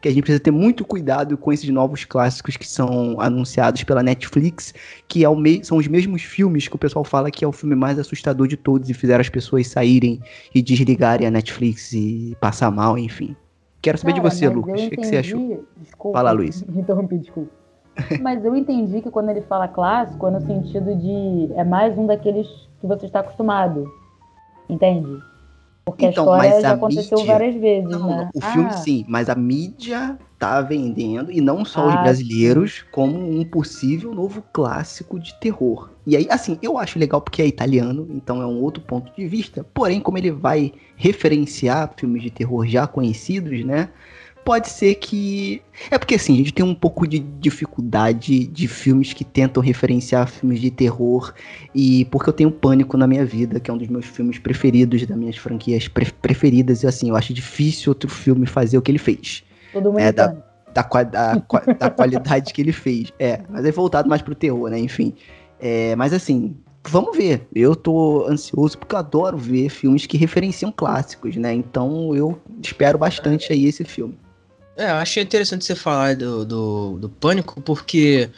Que 0.00 0.08
a 0.08 0.10
gente 0.10 0.22
precisa 0.22 0.42
ter 0.42 0.50
muito 0.50 0.84
cuidado 0.84 1.36
com 1.36 1.52
esses 1.52 1.68
novos 1.68 2.04
clássicos 2.04 2.56
que 2.56 2.66
são 2.66 3.20
anunciados 3.20 3.84
pela 3.84 4.02
Netflix, 4.02 4.72
que 5.06 5.24
é 5.24 5.34
me- 5.36 5.62
são 5.64 5.76
os 5.76 5.86
mesmos 5.86 6.22
filmes 6.22 6.66
que 6.68 6.74
o 6.76 6.78
pessoal 6.78 7.04
fala 7.04 7.30
que 7.30 7.44
é 7.44 7.48
o 7.48 7.52
filme 7.52 7.74
mais 7.76 7.98
assustador 7.98 8.46
de 8.48 8.56
todos 8.56 8.88
e 8.88 8.94
fizeram 8.94 9.20
as 9.20 9.28
pessoas 9.28 9.66
saírem 9.66 10.20
e 10.54 10.62
desligarem 10.62 11.26
a 11.26 11.30
Netflix 11.30 11.92
e 11.92 12.34
passar 12.40 12.70
mal, 12.70 12.96
enfim. 12.96 13.36
Quero 13.82 13.98
saber 13.98 14.12
de 14.14 14.20
Cara, 14.20 14.30
você, 14.30 14.46
mas 14.46 14.56
Lucas. 14.56 14.80
O 14.80 14.88
que, 14.90 14.96
que 14.96 15.04
você 15.06 15.16
achou? 15.18 15.64
Desculpa. 15.82 16.18
Fala, 16.18 16.32
Luiz. 16.32 16.62
Interrompi, 16.74 17.18
desculpa. 17.18 17.50
Mas 18.22 18.42
eu 18.44 18.54
entendi 18.54 19.02
que 19.02 19.10
quando 19.10 19.30
ele 19.30 19.42
fala 19.42 19.66
clássico 19.66 20.26
é 20.28 20.30
no 20.30 20.40
sentido 20.40 20.94
de. 20.94 21.52
É 21.54 21.64
mais 21.64 21.98
um 21.98 22.06
daqueles 22.06 22.46
que 22.80 22.86
você 22.86 23.06
está 23.06 23.20
acostumado. 23.20 23.84
Entende? 24.68 25.18
Porque 25.84 26.06
Então, 26.06 26.24
a 26.24 26.26
história 26.26 26.50
mas 26.52 26.62
já 26.62 26.70
a 26.70 26.74
aconteceu 26.74 27.18
mídia- 27.18 27.32
várias 27.32 27.54
vezes, 27.56 27.90
Não, 27.90 28.08
né? 28.18 28.30
o 28.34 28.40
filme 28.40 28.68
Ah, 28.70 28.76
sim, 28.76 29.04
mas 29.08 29.28
a 29.28 29.34
mídia 29.34 30.18
tá 30.38 30.60
vendendo, 30.62 31.30
e 31.32 31.40
não 31.40 31.64
só 31.64 31.86
os 31.86 31.94
Ah, 31.94 31.98
brasileiros, 31.98 32.84
como 32.92 33.18
um 33.18 33.44
possível 33.44 34.14
novo 34.14 34.42
clássico 34.52 35.18
de 35.18 35.34
terror. 35.40 35.90
E 36.06 36.16
aí, 36.16 36.26
assim, 36.30 36.58
eu 36.62 36.78
acho 36.78 36.98
legal 36.98 37.20
porque 37.20 37.42
é 37.42 37.46
italiano, 37.46 38.06
então 38.10 38.40
é 38.40 38.46
um 38.46 38.60
outro 38.62 38.82
ponto 38.82 39.12
de 39.14 39.26
vista. 39.26 39.64
Porém, 39.74 40.00
como 40.00 40.16
ele 40.18 40.30
vai 40.30 40.72
referenciar 40.96 41.92
filmes 41.96 42.22
de 42.22 42.30
terror 42.30 42.66
já 42.66 42.86
conhecidos, 42.86 43.64
né? 43.64 43.90
Pode 44.44 44.68
ser 44.70 44.94
que. 44.96 45.62
É 45.90 45.98
porque 45.98 46.14
assim, 46.14 46.34
a 46.34 46.36
gente 46.38 46.52
tem 46.52 46.64
um 46.64 46.74
pouco 46.74 47.06
de 47.06 47.18
dificuldade 47.18 48.46
de 48.46 48.66
filmes 48.66 49.12
que 49.12 49.24
tentam 49.24 49.62
referenciar 49.62 50.26
filmes 50.28 50.60
de 50.60 50.70
terror. 50.70 51.32
E 51.74 52.04
porque 52.06 52.28
eu 52.30 52.32
tenho 52.32 52.50
Pânico 52.50 52.96
na 52.96 53.06
minha 53.06 53.24
vida, 53.24 53.60
que 53.60 53.70
é 53.70 53.74
um 53.74 53.78
dos 53.78 53.88
meus 53.88 54.06
filmes 54.06 54.38
preferidos, 54.38 55.06
das 55.06 55.16
minhas 55.16 55.36
franquias 55.36 55.86
pre- 55.88 56.10
preferidas. 56.22 56.82
E 56.82 56.86
assim, 56.86 57.10
eu 57.10 57.16
acho 57.16 57.32
difícil 57.34 57.90
outro 57.90 58.10
filme 58.10 58.46
fazer 58.46 58.78
o 58.78 58.82
que 58.82 58.90
ele 58.90 58.98
fez. 58.98 59.44
Todo 59.72 59.90
mundo 59.90 59.98
é 60.00 60.10
da- 60.10 60.24
entende. 60.26 60.42
da, 60.74 60.82
da, 61.04 61.34
da 61.78 61.90
qualidade 61.90 62.52
que 62.52 62.60
ele 62.60 62.72
fez. 62.72 63.12
É, 63.18 63.40
mas 63.48 63.64
é 63.64 63.70
voltado 63.70 64.08
mais 64.08 64.22
pro 64.22 64.34
terror, 64.34 64.70
né? 64.70 64.78
Enfim. 64.78 65.12
É, 65.60 65.94
mas 65.96 66.12
assim, 66.12 66.56
vamos 66.88 67.16
ver. 67.16 67.46
Eu 67.54 67.76
tô 67.76 68.26
ansioso 68.26 68.78
porque 68.78 68.94
eu 68.94 68.98
adoro 68.98 69.36
ver 69.36 69.68
filmes 69.68 70.06
que 70.06 70.16
referenciam 70.16 70.72
clássicos, 70.72 71.36
né? 71.36 71.52
Então 71.52 72.14
eu 72.16 72.40
espero 72.62 72.96
bastante 72.98 73.52
aí 73.52 73.66
esse 73.66 73.84
filme. 73.84 74.18
É, 74.76 74.90
eu 74.90 74.94
achei 74.94 75.22
interessante 75.22 75.64
você 75.64 75.74
falar 75.74 76.16
do, 76.16 76.44
do, 76.44 76.98
do 76.98 77.08
Pânico, 77.08 77.60
porque 77.60 78.30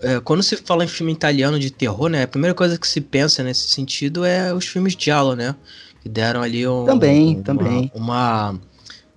é, 0.00 0.20
quando 0.20 0.42
se 0.42 0.56
fala 0.56 0.84
em 0.84 0.88
filme 0.88 1.12
italiano 1.12 1.58
de 1.58 1.70
terror, 1.70 2.08
né? 2.08 2.24
A 2.24 2.28
primeira 2.28 2.54
coisa 2.54 2.78
que 2.78 2.86
se 2.86 3.00
pensa 3.00 3.42
nesse 3.42 3.68
sentido 3.68 4.24
é 4.24 4.52
os 4.52 4.66
filmes 4.66 4.96
de 4.96 5.04
Giallo, 5.04 5.34
né? 5.34 5.54
Que 6.02 6.08
deram 6.08 6.42
ali 6.42 6.66
um, 6.66 6.84
também, 6.84 7.34
uma, 7.36 7.42
também. 7.42 7.92
uma 7.94 8.60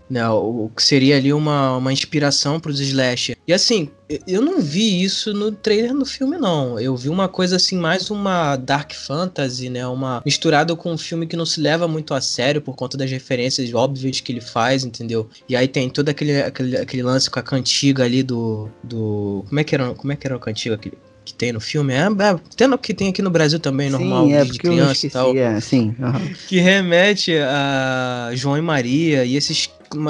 né, 0.10 0.28
o 0.30 0.70
que 0.76 0.84
seria 0.84 1.18
ali 1.18 1.34
uma, 1.34 1.78
uma 1.78 1.94
inspiração 1.94 2.60
para 2.60 2.72
os 2.72 2.80
slasher. 2.80 3.38
E 3.48 3.54
assim, 3.54 3.90
eu 4.26 4.42
não 4.42 4.62
vi 4.62 5.04
isso 5.04 5.34
no 5.34 5.52
trailer 5.52 5.94
do 5.94 6.06
filme, 6.06 6.38
não. 6.38 6.80
Eu 6.80 6.96
vi 6.96 7.10
uma 7.10 7.28
coisa 7.28 7.58
assim, 7.58 7.78
mais 7.78 8.10
uma 8.10 8.56
dark 8.56 8.94
fantasy, 8.94 9.70
né? 9.70 9.86
Uma 9.88 10.22
misturada 10.26 10.76
com 10.76 10.94
um 10.94 10.98
filme 10.98 11.28
que 11.28 11.36
não 11.36 11.46
se 11.46 11.60
leva 11.60 11.88
muito 11.88 12.14
a 12.14 12.22
sério 12.22 12.62
por 12.62 12.76
conta 12.76 12.98
das 12.98 13.12
referências 13.12 13.74
óbvias 13.74 14.20
que 14.20 14.32
ele 14.32 14.42
faz, 14.42 14.84
entendeu? 14.84 15.30
E 15.48 15.56
aí 15.56 15.68
tem 15.68 15.90
todo 15.90 16.10
aquele, 16.10 16.42
aquele, 16.42 16.78
aquele 16.78 17.04
lance 17.04 17.30
com 17.30 17.40
a 17.40 17.44
cantiga 17.44 18.04
ali 18.04 18.24
do. 18.24 18.70
do 18.84 19.44
como 19.48 19.60
é 19.60 19.64
que 19.64 19.76
era, 19.76 19.94
como 19.94 20.14
é 20.14 20.16
que 20.16 20.26
era 20.26 20.36
a 20.36 20.40
cantiga 20.40 20.76
aquele, 20.76 20.98
que 21.28 21.34
tem 21.34 21.52
no 21.52 21.60
filme. 21.60 21.94
É, 21.94 22.06
é 22.06 22.40
tendo 22.56 22.78
que 22.78 22.94
tem 22.94 23.10
aqui 23.10 23.22
no 23.22 23.30
Brasil 23.30 23.60
também, 23.60 23.90
normal, 23.90 24.26
sim, 24.26 24.34
é, 24.34 24.46
de 24.46 24.58
criança 24.58 24.92
esqueci, 24.94 25.08
e 25.08 25.10
tal. 25.10 25.36
É, 25.36 25.60
sim, 25.60 25.96
uhum. 26.00 26.34
Que 26.48 26.60
remete 26.60 27.34
a 27.38 28.32
João 28.34 28.58
e 28.58 28.62
Maria 28.62 29.26
e 29.26 29.36
esses 29.36 29.70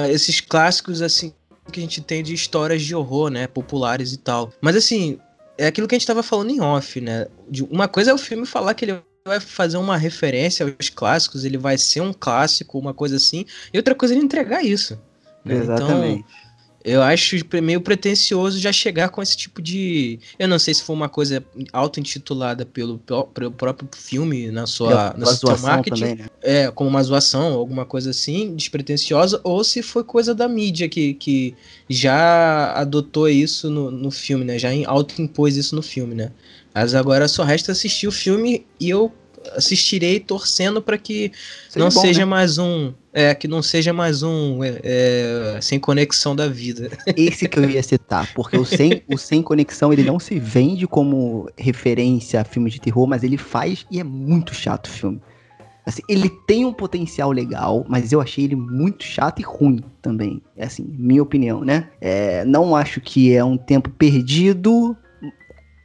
esses 0.09 0.41
clássicos, 0.41 1.01
assim, 1.01 1.33
que 1.71 1.79
a 1.79 1.83
gente 1.83 2.01
tem 2.01 2.23
de 2.23 2.33
histórias 2.33 2.81
de 2.81 2.95
horror, 2.95 3.29
né? 3.29 3.47
Populares 3.47 4.13
e 4.13 4.17
tal. 4.17 4.51
Mas, 4.61 4.75
assim, 4.75 5.19
é 5.57 5.67
aquilo 5.67 5.87
que 5.87 5.95
a 5.95 5.97
gente 5.97 6.07
tava 6.07 6.23
falando 6.23 6.49
em 6.49 6.61
off, 6.61 6.99
né? 7.01 7.27
De, 7.49 7.63
uma 7.63 7.87
coisa 7.87 8.11
é 8.11 8.13
o 8.13 8.17
filme 8.17 8.45
falar 8.45 8.73
que 8.73 8.85
ele 8.85 8.99
vai 9.25 9.39
fazer 9.39 9.77
uma 9.77 9.97
referência 9.97 10.65
aos 10.65 10.89
clássicos, 10.89 11.43
ele 11.43 11.57
vai 11.57 11.77
ser 11.77 12.01
um 12.01 12.13
clássico, 12.13 12.79
uma 12.79 12.93
coisa 12.93 13.17
assim. 13.17 13.45
E 13.73 13.77
outra 13.77 13.93
coisa 13.93 14.13
é 14.13 14.17
ele 14.17 14.25
entregar 14.25 14.63
isso. 14.63 14.97
Né? 15.43 15.55
Exatamente. 15.55 16.19
Então, 16.19 16.46
eu 16.87 17.03
acho 17.03 17.35
meio 17.61 17.81
pretencioso 17.81 18.57
já 18.59 18.71
chegar 18.71 19.09
com 19.09 19.21
esse 19.21 19.35
tipo 19.35 19.61
de. 19.61 20.19
Eu 20.39 20.47
não 20.47 20.57
sei 20.57 20.73
se 20.73 20.81
foi 20.81 20.95
uma 20.95 21.09
coisa 21.09 21.43
auto-intitulada 21.73 22.65
pelo, 22.65 22.97
pelo 22.97 23.51
próprio 23.51 23.89
filme 23.93 24.49
na 24.49 24.65
sua, 24.65 25.13
na 25.17 25.25
sua 25.25 25.57
marketing. 25.57 25.99
Também, 25.99 26.15
né? 26.15 26.25
É, 26.41 26.71
como 26.71 26.89
uma 26.89 27.03
zoação, 27.03 27.55
alguma 27.55 27.85
coisa 27.85 28.11
assim, 28.11 28.55
despretensiosa, 28.55 29.41
ou 29.43 29.65
se 29.65 29.83
foi 29.83 30.01
coisa 30.01 30.33
da 30.33 30.47
mídia 30.47 30.87
que, 30.87 31.13
que 31.15 31.53
já 31.89 32.71
adotou 32.71 33.27
isso 33.27 33.69
no, 33.69 33.91
no 33.91 34.09
filme, 34.09 34.45
né? 34.45 34.57
Já 34.57 34.69
auto-impôs 34.85 35.57
isso 35.57 35.75
no 35.75 35.81
filme, 35.81 36.15
né? 36.15 36.31
Mas 36.73 36.95
agora 36.95 37.27
só 37.27 37.43
resta 37.43 37.73
assistir 37.73 38.07
o 38.07 38.13
filme 38.13 38.65
e 38.79 38.89
eu 38.89 39.11
assistirei 39.55 40.21
torcendo 40.21 40.81
para 40.81 40.97
que 40.97 41.31
seja 41.69 41.83
não 41.83 41.91
bom, 41.91 42.01
seja 42.01 42.19
né? 42.19 42.25
mais 42.25 42.57
um 42.57 42.93
é 43.17 43.33
que 43.33 43.47
não 43.47 43.63
seja 43.63 43.91
mais 43.91 44.21
um 44.21 44.63
é, 44.63 44.79
é, 44.83 45.59
sem 45.59 45.79
conexão 45.79 46.35
da 46.35 46.47
vida. 46.47 46.91
Esse 47.17 47.49
que 47.49 47.57
eu 47.57 47.67
ia 47.67 47.81
citar, 47.81 48.31
porque 48.35 48.55
o 48.55 48.63
sem, 48.63 49.01
o 49.11 49.17
sem 49.17 49.41
conexão 49.41 49.91
ele 49.91 50.03
não 50.03 50.19
se 50.19 50.37
vende 50.39 50.85
como 50.85 51.49
referência 51.57 52.41
a 52.41 52.43
filme 52.43 52.69
de 52.69 52.79
terror, 52.79 53.07
mas 53.07 53.23
ele 53.23 53.35
faz 53.35 53.87
e 53.89 53.99
é 53.99 54.03
muito 54.03 54.53
chato 54.53 54.85
o 54.85 54.91
filme. 54.91 55.19
Assim, 55.83 56.03
ele 56.07 56.29
tem 56.45 56.63
um 56.63 56.73
potencial 56.73 57.31
legal, 57.31 57.83
mas 57.89 58.11
eu 58.11 58.21
achei 58.21 58.43
ele 58.43 58.55
muito 58.55 59.03
chato 59.03 59.39
e 59.39 59.43
ruim 59.43 59.81
também. 59.99 60.39
É 60.55 60.65
assim, 60.65 60.85
minha 60.87 61.23
opinião, 61.23 61.63
né? 61.63 61.89
É, 61.99 62.45
não 62.45 62.75
acho 62.75 63.01
que 63.01 63.33
é 63.33 63.43
um 63.43 63.57
tempo 63.57 63.89
perdido, 63.89 64.95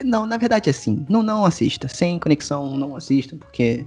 não, 0.04 0.26
na 0.26 0.36
verdade, 0.36 0.68
é 0.68 0.72
assim. 0.72 1.06
Não, 1.08 1.22
não 1.22 1.44
assista. 1.44 1.88
Sem 1.88 2.18
conexão, 2.18 2.76
não 2.76 2.96
assista, 2.96 3.36
porque. 3.36 3.86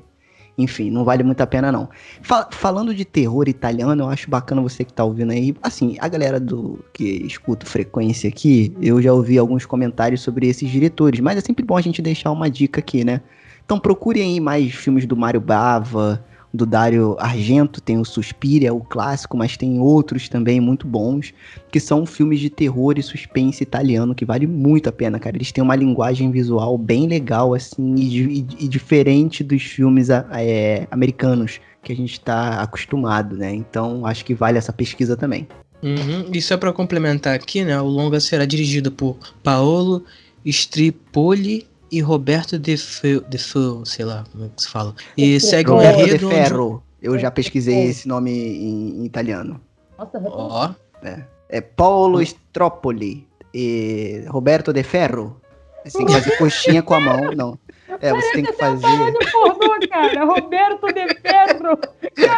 Enfim, 0.57 0.89
não 0.89 1.03
vale 1.03 1.23
muito 1.23 1.41
a 1.41 1.47
pena, 1.47 1.71
não. 1.71 1.89
Fal 2.21 2.47
falando 2.51 2.95
de 2.95 3.03
terror 3.03 3.47
italiano, 3.49 4.03
eu 4.03 4.09
acho 4.09 4.29
bacana 4.29 4.61
você 4.61 4.85
que 4.85 4.93
tá 4.93 5.03
ouvindo 5.03 5.31
aí. 5.31 5.53
Assim, 5.61 5.97
a 5.99 6.07
galera 6.07 6.39
do 6.39 6.83
que 6.93 7.03
escuta 7.25 7.65
frequência 7.65 8.29
aqui, 8.29 8.75
eu 8.81 9.01
já 9.01 9.11
ouvi 9.11 9.37
alguns 9.37 9.65
comentários 9.65 10.21
sobre 10.21 10.47
esses 10.47 10.69
diretores, 10.69 11.19
mas 11.19 11.37
é 11.37 11.41
sempre 11.41 11.65
bom 11.65 11.75
a 11.75 11.81
gente 11.81 12.01
deixar 12.01 12.31
uma 12.31 12.49
dica 12.49 12.79
aqui, 12.79 13.03
né? 13.03 13.21
Então 13.65 13.79
procurem 13.79 14.23
aí 14.23 14.39
mais 14.39 14.73
filmes 14.73 15.05
do 15.05 15.17
Mário 15.17 15.41
Bava, 15.41 16.23
do 16.55 16.65
Dario 16.65 17.15
Argento, 17.19 17.81
tem 17.81 17.97
o 17.97 18.05
Suspiria, 18.05 18.73
o 18.73 18.81
clássico, 18.81 19.37
mas 19.37 19.57
tem 19.57 19.79
outros 19.79 20.29
também 20.29 20.59
muito 20.59 20.87
bons, 20.87 21.33
que 21.71 21.79
são 21.79 22.05
filmes 22.05 22.39
de 22.39 22.49
terror 22.49 22.97
e 22.97 23.03
suspense 23.03 23.61
italiano, 23.61 24.15
que 24.15 24.25
vale 24.25 24.47
muito 24.47 24.89
a 24.89 24.91
pena, 24.91 25.19
cara. 25.19 25.37
Eles 25.37 25.51
têm 25.51 25.63
uma 25.63 25.75
linguagem 25.75 26.31
visual 26.31 26.77
bem 26.77 27.07
legal, 27.07 27.53
assim, 27.53 27.95
e, 27.95 28.39
e, 28.39 28.47
e 28.61 28.67
diferente 28.67 29.43
dos 29.43 29.63
filmes 29.63 30.09
é, 30.09 30.87
americanos 30.89 31.59
que 31.83 31.91
a 31.91 31.95
gente 31.95 32.13
está 32.13 32.61
acostumado, 32.61 33.35
né? 33.35 33.53
Então, 33.53 34.05
acho 34.05 34.25
que 34.25 34.33
vale 34.33 34.57
essa 34.57 34.73
pesquisa 34.73 35.15
também. 35.15 35.47
Uhum. 35.83 36.29
E 36.33 36.41
só 36.41 36.57
para 36.57 36.73
complementar 36.73 37.35
aqui, 37.35 37.63
né? 37.63 37.79
O 37.79 37.85
longa 37.85 38.19
será 38.19 38.45
dirigido 38.45 38.91
por 38.91 39.17
Paolo 39.43 40.03
Stripoli 40.43 41.67
e 41.91 42.01
Roberto 42.01 42.57
Defoe, 42.57 43.21
Defoe, 43.21 43.85
sei 43.85 44.05
lá 44.05 44.23
como 44.31 44.45
é 44.45 44.49
que 44.55 44.61
se 44.61 44.69
fala. 44.69 44.95
E 45.17 45.39
segue 45.39 45.71
o 45.71 45.81
enredo. 45.81 46.29
De 46.29 46.35
Ferro. 46.35 46.83
Eu 47.01 47.17
já 47.19 47.29
pesquisei 47.29 47.85
esse 47.85 48.07
nome 48.07 48.31
em, 48.31 49.01
em 49.01 49.05
italiano. 49.05 49.61
Nossa, 49.97 50.19
Ó. 50.25 50.69
É. 51.03 51.23
é 51.49 51.61
Paulo 51.61 52.21
Stropoli 52.21 53.27
e 53.53 54.25
Roberto 54.27 54.73
De 54.73 54.83
Ferro. 54.83 55.39
Você 55.83 55.99
tem 55.99 56.07
que 56.07 56.13
fazer 56.13 56.37
coxinha 56.37 56.81
com 56.81 56.95
a 56.95 56.99
mão, 56.99 57.31
não. 57.37 57.59
É, 58.01 58.11
você 58.11 58.31
tem 58.31 58.43
que 58.43 58.53
fazer. 58.53 59.13
Pornô, 59.31 59.79
cara. 59.89 60.25
Roberto 60.25 60.87
De 60.87 61.07
Ferro. 61.21 61.79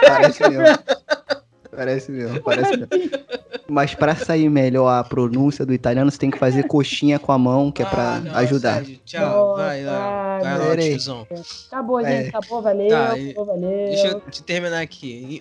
Parece 0.06 0.50
mesmo. 0.50 0.78
Parece 1.78 2.12
mesmo, 2.12 2.42
parece 2.42 2.72
mesmo. 2.72 2.88
Mas 3.70 3.94
para 3.94 4.16
sair 4.16 4.50
melhor 4.50 4.88
a 4.88 5.04
pronúncia 5.04 5.64
do 5.64 5.72
italiano, 5.72 6.10
você 6.10 6.18
tem 6.18 6.32
que 6.32 6.40
fazer 6.40 6.64
coxinha 6.64 7.20
com 7.20 7.32
a 7.32 7.38
mão, 7.38 7.72
que 7.72 7.84
é 7.84 7.86
para 7.86 8.24
ah, 8.32 8.40
ajudar. 8.40 8.78
Sérgio, 8.78 9.00
tchau, 9.06 9.56
vai 9.58 9.84
lá. 9.84 10.40
Vai 10.40 10.58
lá, 10.58 10.78
tiozão. 10.78 11.28
Acabou, 11.68 12.02
gente, 12.02 12.26
é. 12.26 12.30
acabou, 12.30 12.62
valeu, 12.64 12.90
tá, 12.90 13.14
acabou, 13.14 13.46
valeu. 13.46 13.88
Deixa 13.90 14.08
eu 14.08 14.22
te 14.22 14.42
terminar 14.42 14.82
aqui. 14.82 15.40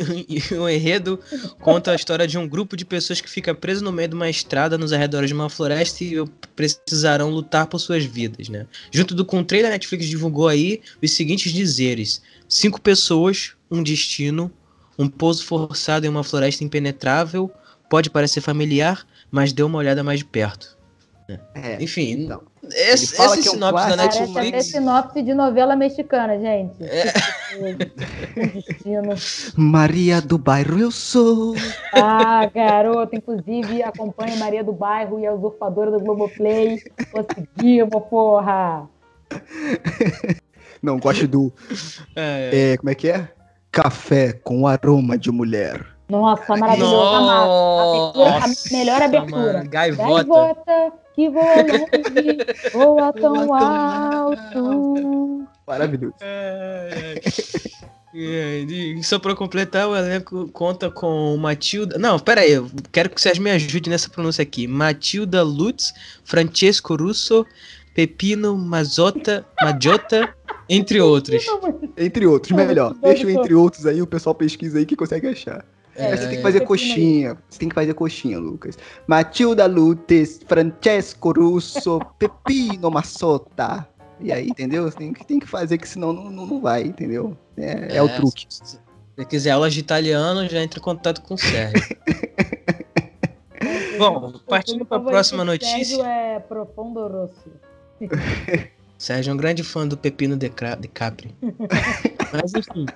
O 0.61 0.69
enredo 0.69 1.19
conta 1.61 1.93
a 1.93 1.95
história 1.95 2.27
de 2.27 2.37
um 2.37 2.47
grupo 2.47 2.77
de 2.77 2.85
pessoas 2.85 3.21
que 3.21 3.31
fica 3.31 3.55
preso 3.55 3.83
no 3.83 3.91
meio 3.91 4.09
de 4.09 4.15
uma 4.15 4.29
estrada 4.29 4.77
nos 4.77 4.93
arredores 4.93 5.31
de 5.31 5.35
uma 5.35 5.49
floresta 5.49 6.05
e 6.05 6.23
precisarão 6.55 7.31
lutar 7.31 7.67
por 7.67 7.79
suas 7.79 8.05
vidas, 8.05 8.49
né? 8.49 8.67
Junto 8.91 9.15
do 9.15 9.25
com 9.25 9.41
o 9.41 9.45
trailer, 9.45 9.71
a 9.71 9.75
Netflix 9.75 10.07
divulgou 10.07 10.49
aí 10.49 10.83
os 11.03 11.13
seguintes 11.13 11.53
dizeres: 11.53 12.21
cinco 12.49 12.81
pessoas, 12.81 13.53
um 13.71 13.83
destino, 13.83 14.53
um 14.99 15.09
pouso 15.09 15.45
forçado 15.45 16.07
em 16.07 16.09
uma 16.09 16.25
floresta 16.25 16.65
impenetrável 16.65 17.51
pode 17.89 18.11
parecer 18.11 18.41
familiar, 18.41 19.07
mas 19.31 19.53
dê 19.53 19.63
uma 19.63 19.79
olhada 19.79 20.03
mais 20.03 20.21
de 20.21 20.25
perto. 20.25 20.77
É, 21.55 21.83
Enfim, 21.83 22.13
então, 22.13 22.41
esse, 22.71 23.05
esse 23.05 23.21
é 23.21 23.29
sinopse 23.43 23.87
um 23.87 23.89
da 23.89 23.97
Netflix. 23.97 24.33
Parece 24.33 24.71
sinopse 24.71 25.23
de 25.23 25.35
novela 25.35 25.75
mexicana, 25.75 26.39
gente. 26.39 26.85
É. 26.85 27.13
Maria 29.57 30.21
do 30.21 30.39
Bairro, 30.39 30.79
eu 30.79 30.91
sou. 30.93 31.57
Ah, 31.93 32.49
garoto, 32.55 33.17
inclusive 33.17 33.83
acompanha 33.83 34.37
Maria 34.37 34.63
do 34.63 34.73
Bairro 34.73 35.19
e 35.19 35.27
a 35.27 35.33
usurpadora 35.33 35.91
do 35.91 35.99
Globoplay. 35.99 36.81
Conseguimos, 37.11 38.05
porra! 38.09 38.89
Não, 40.81 41.01
gosto 41.01 41.27
do. 41.27 41.53
É, 42.15 42.51
é. 42.53 42.73
É, 42.73 42.77
como 42.77 42.91
é 42.91 42.95
que 42.95 43.09
é? 43.09 43.29
Café 43.77 44.33
com 44.33 44.67
aroma 44.67 45.19
de 45.19 45.31
mulher. 45.31 45.85
Nossa, 46.09 46.57
maravilhoso, 46.57 46.95
Nossa, 46.95 48.47
a 48.47 48.73
melhor 48.73 49.03
abertura. 49.03 49.53
Mano, 49.53 49.69
gaivota. 49.69 50.25
gaivota 50.25 50.93
que 51.15 51.29
voa 51.29 51.57
longe, 51.57 52.73
voa 52.73 53.13
tão 53.13 53.55
alto. 53.55 55.47
Maravilhoso. 55.67 56.15
É, 56.23 57.21
é. 58.15 59.03
Só 59.03 59.19
pra 59.19 59.37
completar, 59.37 59.87
o 59.87 59.95
elenco 59.95 60.49
conta 60.55 60.91
com 60.91 61.37
Matilda. 61.37 61.99
Não, 61.99 62.19
pera 62.19 62.41
aí, 62.41 62.53
eu 62.53 62.71
quero 62.91 63.11
que 63.11 63.21
vocês 63.21 63.39
me 63.39 63.51
ajudem 63.51 63.91
nessa 63.91 64.09
pronúncia 64.09 64.41
aqui. 64.41 64.67
Matilda 64.67 65.43
Lutz, 65.43 65.93
Francesco 66.25 66.97
Russo, 66.97 67.45
Pepino 67.95 68.57
Mazota, 68.57 69.45
Majota, 69.61 70.35
entre 70.69 71.01
outros. 71.01 71.45
Entre 71.97 72.27
outros, 72.27 72.57
melhor. 72.57 72.95
Deixa 73.03 73.27
o 73.27 73.31
entre 73.31 73.55
outros 73.55 73.87
aí, 73.87 74.03
o 74.03 74.07
pessoal 74.07 74.35
pesquisa 74.35 74.79
aí 74.79 74.87
que 74.87 74.97
consegue 74.97 75.29
achar. 75.29 75.65
É, 75.95 76.15
você 76.15 76.29
tem 76.29 76.37
que 76.37 76.43
fazer 76.43 76.61
coxinha. 76.61 77.39
Você 77.49 77.59
tem 77.59 77.69
que 77.69 77.75
fazer 77.75 77.95
coxinha, 77.95 78.39
Lucas. 78.39 78.79
Matilda 79.07 79.67
Lutes, 79.67 80.41
Francesco 80.47 81.33
Russo, 81.33 82.01
Pepino 82.19 82.91
Massota. 82.91 83.89
E 84.21 84.33
aí, 84.33 84.49
entendeu? 84.49 84.91
Tem 84.91 85.13
que, 85.13 85.27
tem 85.27 85.39
que 85.39 85.47
fazer, 85.47 85.79
que 85.79 85.89
senão 85.89 86.13
não, 86.13 86.31
não, 86.31 86.47
não 86.47 86.61
vai, 86.61 86.83
entendeu? 86.83 87.37
É, 87.57 87.95
é, 87.95 87.97
é 87.97 88.03
o 88.03 88.09
truque. 88.09 88.47
Se 88.49 88.79
você 89.17 89.25
quiser 89.25 89.51
aulas 89.53 89.73
de 89.73 89.81
italiano, 89.81 90.49
já 90.49 90.63
entra 90.63 90.79
em 90.79 90.83
contato 90.83 91.23
com 91.23 91.35
o 91.35 91.39
Sérgio. 91.39 91.97
Bom, 93.99 94.35
partindo 94.47 94.85
para 94.85 94.99
a 94.99 95.01
próxima 95.01 95.43
notícia. 95.45 95.73
notícia. 95.73 95.97
Sérgio 95.97 96.11
é 96.11 96.39
Profundo 96.41 97.07
Rosso. 97.07 97.51
Sérgio 98.99 99.31
é 99.31 99.35
um 99.35 99.37
grande 99.37 99.63
fã 99.63 99.87
do 99.87 99.97
Pepino 99.97 100.37
de, 100.37 100.49
Cra- 100.49 100.75
de 100.75 100.89
Capri. 100.89 101.35
Mas 102.33 102.55
enfim. 102.55 102.87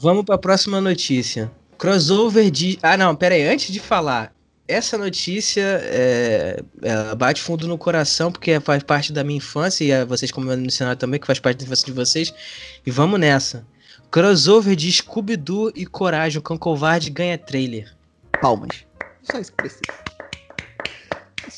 Vamos 0.00 0.24
para 0.24 0.34
a 0.34 0.38
próxima 0.38 0.80
notícia. 0.80 1.50
Crossover 1.78 2.50
de. 2.50 2.78
Ah, 2.82 2.96
não, 2.96 3.14
pera 3.14 3.34
aí. 3.34 3.46
Antes 3.48 3.72
de 3.72 3.78
falar, 3.80 4.34
essa 4.66 4.98
notícia 4.98 5.62
é, 5.84 6.62
ela 6.82 7.14
bate 7.14 7.40
fundo 7.40 7.66
no 7.68 7.78
coração, 7.78 8.30
porque 8.30 8.58
faz 8.60 8.82
parte 8.82 9.12
da 9.12 9.24
minha 9.24 9.38
infância, 9.38 9.84
e 9.84 9.90
é 9.90 10.04
vocês, 10.04 10.30
como 10.30 10.46
mencionaram 10.56 10.98
também, 10.98 11.18
que 11.20 11.26
faz 11.26 11.38
parte 11.38 11.58
da 11.58 11.64
infância 11.64 11.86
de 11.86 11.92
vocês. 11.92 12.34
E 12.84 12.90
vamos 12.90 13.18
nessa. 13.18 13.64
Crossover 14.10 14.74
de 14.74 14.90
Scooby-Doo 14.90 15.72
e 15.74 15.86
Coragem, 15.86 16.38
o 16.38 16.42
Cão 16.42 16.58
Covarde 16.58 17.10
ganha 17.10 17.38
trailer. 17.38 17.92
Palmas. 18.40 18.84
Só 19.22 19.38
isso 19.38 19.50
que 19.52 19.56
precisa. 19.58 19.80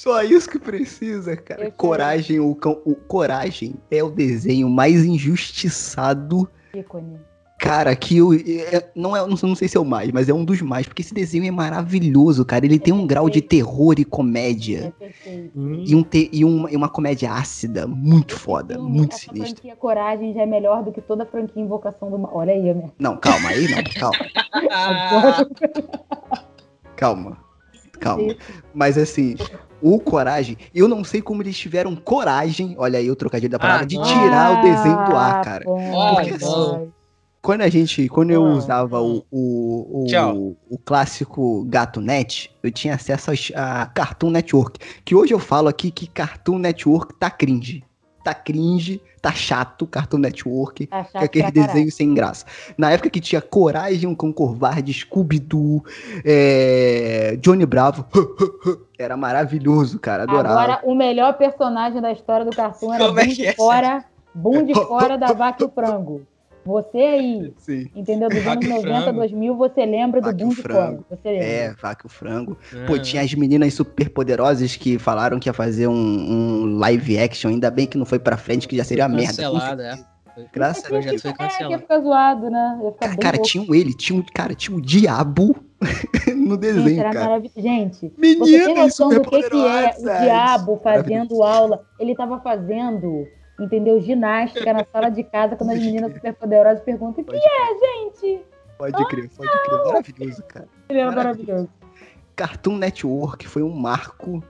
Só 0.03 0.21
isso 0.21 0.51
que 0.51 0.59
precisa, 0.59 1.37
cara. 1.37 1.67
Eu 1.67 1.71
Coragem, 1.71 2.41
o, 2.41 2.53
cão, 2.57 2.83
o 2.85 2.97
Coragem 2.97 3.77
é 3.89 4.03
o 4.03 4.11
desenho 4.11 4.69
mais 4.69 5.05
injustiçado, 5.05 6.51
Ícone. 6.75 7.21
cara, 7.57 7.95
que 7.95 8.17
eu. 8.17 8.33
é- 8.35 8.91
não, 8.97 9.17
é, 9.17 9.21
não, 9.21 9.37
não 9.41 9.55
sei 9.55 9.69
se 9.69 9.77
é 9.77 9.81
o 9.81 9.85
mais, 9.85 10.11
mas 10.11 10.29
é 10.29 10.35
um 10.35 10.45
dos 10.45 10.61
mais, 10.61 10.89
porque 10.89 11.03
esse 11.03 11.15
desenho 11.15 11.47
é 11.47 11.53
maravilhoso, 11.53 12.45
cara. 12.45 12.67
Ele 12.67 12.81
tem 12.81 12.93
um 12.93 13.07
grau 13.07 13.31
de 13.31 13.41
terror 13.41 13.95
e 13.97 14.03
É 14.03 14.05
comédia. 14.05 14.93
perfeito. 14.99 15.53
E, 15.87 15.95
um 15.95 16.03
te, 16.03 16.29
e, 16.33 16.45
uma, 16.45 16.69
e 16.69 16.75
uma 16.75 16.89
comédia 16.89 17.31
ácida, 17.31 17.87
muito 17.87 18.37
foda, 18.37 18.75
Filme, 18.75 18.91
muito 18.91 19.13
essa 19.15 19.27
sinistra. 19.27 19.55
franquia 19.55 19.77
Coragem 19.77 20.35
já 20.35 20.43
é 20.43 20.47
melhor 20.47 20.83
do 20.83 20.91
que 20.91 21.01
toda 21.01 21.23
a 21.23 21.27
franquia 21.27 21.63
Invocação 21.63 22.11
do 22.11 22.19
Mal. 22.19 22.33
Olha 22.35 22.53
aí, 22.53 22.75
minha. 22.75 22.91
Não, 22.99 23.17
calma 23.17 23.51
aí, 23.51 23.69
não, 23.69 23.85
calma, 23.95 25.47
calma. 26.97 27.39
Calma. 28.01 28.35
Mas 28.75 28.99
assim, 28.99 29.37
o 29.83 29.99
Coragem, 29.99 30.57
eu 30.75 30.87
não 30.89 31.03
sei 31.03 31.21
como 31.21 31.43
eles 31.43 31.59
tiveram 31.59 31.95
coragem, 31.97 32.75
olha 32.79 32.99
aí 32.99 33.11
o 33.11 33.17
trocadilho 33.17 33.51
da 33.51 33.59
palavra, 33.59 33.83
Ah, 33.83 33.87
de 33.87 33.97
tirar 34.03 34.53
o 34.53 34.63
desenho 34.63 35.05
do 35.05 35.17
ar, 35.17 35.41
cara. 35.43 35.65
bom, 35.65 36.15
Porque 36.15 36.39
bom. 36.39 36.89
Quando 37.43 37.63
a 37.63 37.69
gente, 37.69 38.09
quando 38.09 38.31
eu 38.31 38.45
usava 38.45 39.01
o, 39.03 39.27
o, 39.29 40.09
o, 40.33 40.57
o 40.71 40.79
clássico 40.79 41.65
Gato 41.65 42.01
Net, 42.01 42.49
eu 42.63 42.71
tinha 42.71 42.95
acesso 42.95 43.31
aos- 43.31 43.51
a 43.57 43.85
Cartoon 43.87 44.31
Network. 44.31 44.79
Que 45.05 45.13
hoje 45.13 45.35
eu 45.35 45.41
falo 45.41 45.67
aqui 45.67 45.91
que 45.91 46.07
Cartoon 46.07 46.59
Network 46.59 47.15
tá 47.19 47.29
cringe. 47.29 47.83
Tá 48.23 48.35
cringe, 48.35 49.01
tá 49.21 49.33
chato 49.33 49.87
Cartoon 49.87 50.19
Network. 50.19 50.87
Tá 50.87 51.05
chato 51.05 51.13
Que 51.13 51.41
é 51.41 51.45
aquele 51.47 51.51
desenho 51.51 51.91
sem 51.91 52.15
graça. 52.15 52.47
Na 52.77 52.91
época 52.91 53.11
que 53.11 53.21
tinha 53.21 53.41
Coragem, 53.41 54.09
um 54.09 54.15
Cão 54.15 54.33
Covarde, 54.33 54.93
Scooby-Doo, 54.93 55.85
é, 56.25 57.37
Johnny 57.41 57.67
Bravo, 57.67 58.07
era 58.99 59.17
maravilhoso, 59.17 59.99
cara, 59.99 60.23
adorava. 60.25 60.61
Agora, 60.61 60.81
o 60.85 60.95
melhor 60.95 61.35
personagem 61.35 62.01
da 62.01 62.13
história 62.13 62.45
do 62.45 62.55
cartoon 62.55 62.95
era 62.95 63.07
Como 63.07 63.19
é 63.19 63.25
Boom 63.25 63.31
que 63.31 63.37
de 63.37 63.47
é, 63.47 63.53
Fora, 63.53 64.05
Boom 64.35 64.65
de 64.65 64.75
Fora 64.87 65.19
da 65.19 65.33
Vaca 65.33 65.63
e 65.63 65.67
o 65.67 65.71
Frango. 65.71 66.27
Você 66.65 66.99
aí, 66.99 67.53
Sim. 67.59 67.91
entendeu? 67.95 68.29
Dos 68.29 68.39
Vaca 68.43 68.65
anos 68.65 68.67
e 68.67 68.69
90, 68.87 69.03
Frango. 69.03 69.19
2000, 69.19 69.57
você 69.57 69.85
lembra 69.87 70.21
do 70.21 70.25
Vaca 70.27 70.37
e 70.37 70.45
Boom 70.45 70.51
o 70.53 70.55
de 70.55 70.63
Frango. 70.63 71.05
Você 71.11 71.29
lembra? 71.31 71.45
É, 71.47 71.73
vaca 71.75 72.07
o 72.07 72.09
frango. 72.11 72.57
Pô, 72.87 72.95
Ah. 72.95 72.99
tinha 73.01 73.23
as 73.23 73.35
meninas 73.35 73.75
super 73.75 74.09
poderosas 74.11 74.77
que 74.77 74.99
falaram 74.99 75.39
que 75.41 75.49
ia 75.49 75.53
fazer 75.53 75.87
um, 75.89 75.93
um 75.95 76.79
live 76.79 77.19
action, 77.19 77.51
ainda 77.51 77.71
bem 77.71 77.87
que 77.87 77.99
não 77.99 78.07
foi 78.07 78.19
pra 78.19 78.37
frente, 78.37 78.69
que 78.69 78.77
já 78.77 78.85
seria 78.85 79.07
uma 79.07 79.17
merda. 79.17 79.43
Cancelado, 79.43 79.83
é. 79.83 79.99
Graças 80.51 80.85
a 80.87 80.89
Deus. 80.89 81.05
já 81.05 81.11
foi 81.19 81.31
É, 81.31 81.33
que 81.35 81.43
ia 81.43 81.49
cancelado. 81.49 81.79
ficar 81.83 82.01
zoado, 82.01 82.49
né? 82.51 82.81
Ia 82.85 82.93
ficar 82.93 83.09
bem 83.09 83.19
Cara, 83.19 83.37
louco. 83.37 83.49
tinha 83.51 83.65
um 83.65 83.75
ele, 83.75 83.93
tinha 83.95 84.19
um, 84.19 84.25
cara, 84.35 84.55
tinha 84.55 84.75
um 84.77 84.81
diabo 84.81 85.55
no 86.35 86.51
Gente, 86.55 86.59
desenho, 86.59 87.01
era 87.01 87.11
cara. 87.13 87.25
maravilhoso. 87.27 87.61
Gente, 87.61 87.97
você 87.99 88.09
tem 88.09 88.41
Meninas 88.41 88.79
noção 88.79 89.09
do 89.11 89.21
que, 89.21 89.43
que 89.43 89.55
é 89.57 89.95
o 89.99 90.23
diabo 90.23 90.81
fazendo 90.83 91.43
aula? 91.43 91.85
Ele 91.99 92.15
tava 92.15 92.41
fazendo, 92.41 93.27
entendeu? 93.61 94.01
Ginástica 94.01 94.73
na 94.73 94.85
sala 94.91 95.09
de 95.11 95.23
casa 95.25 95.57
quando 95.57 95.71
as 95.71 95.79
meninas 95.79 96.13
superpoderosas 96.13 96.83
perguntam: 96.83 97.23
o 97.23 97.27
que 97.27 97.37
é, 97.37 97.41
gente? 97.41 98.41
Pode 98.79 99.05
crer, 99.09 99.29
pode 99.37 99.51
crer. 99.51 99.85
Maravilhoso, 99.87 100.43
cara. 100.49 100.69
Ele 100.89 100.99
era 100.99 101.11
Maravilhoso. 101.13 101.47
maravilhoso. 101.49 101.69
Cartoon 102.35 102.77
Network 102.79 103.47
foi 103.47 103.63
um 103.63 103.69
marco 103.71 104.43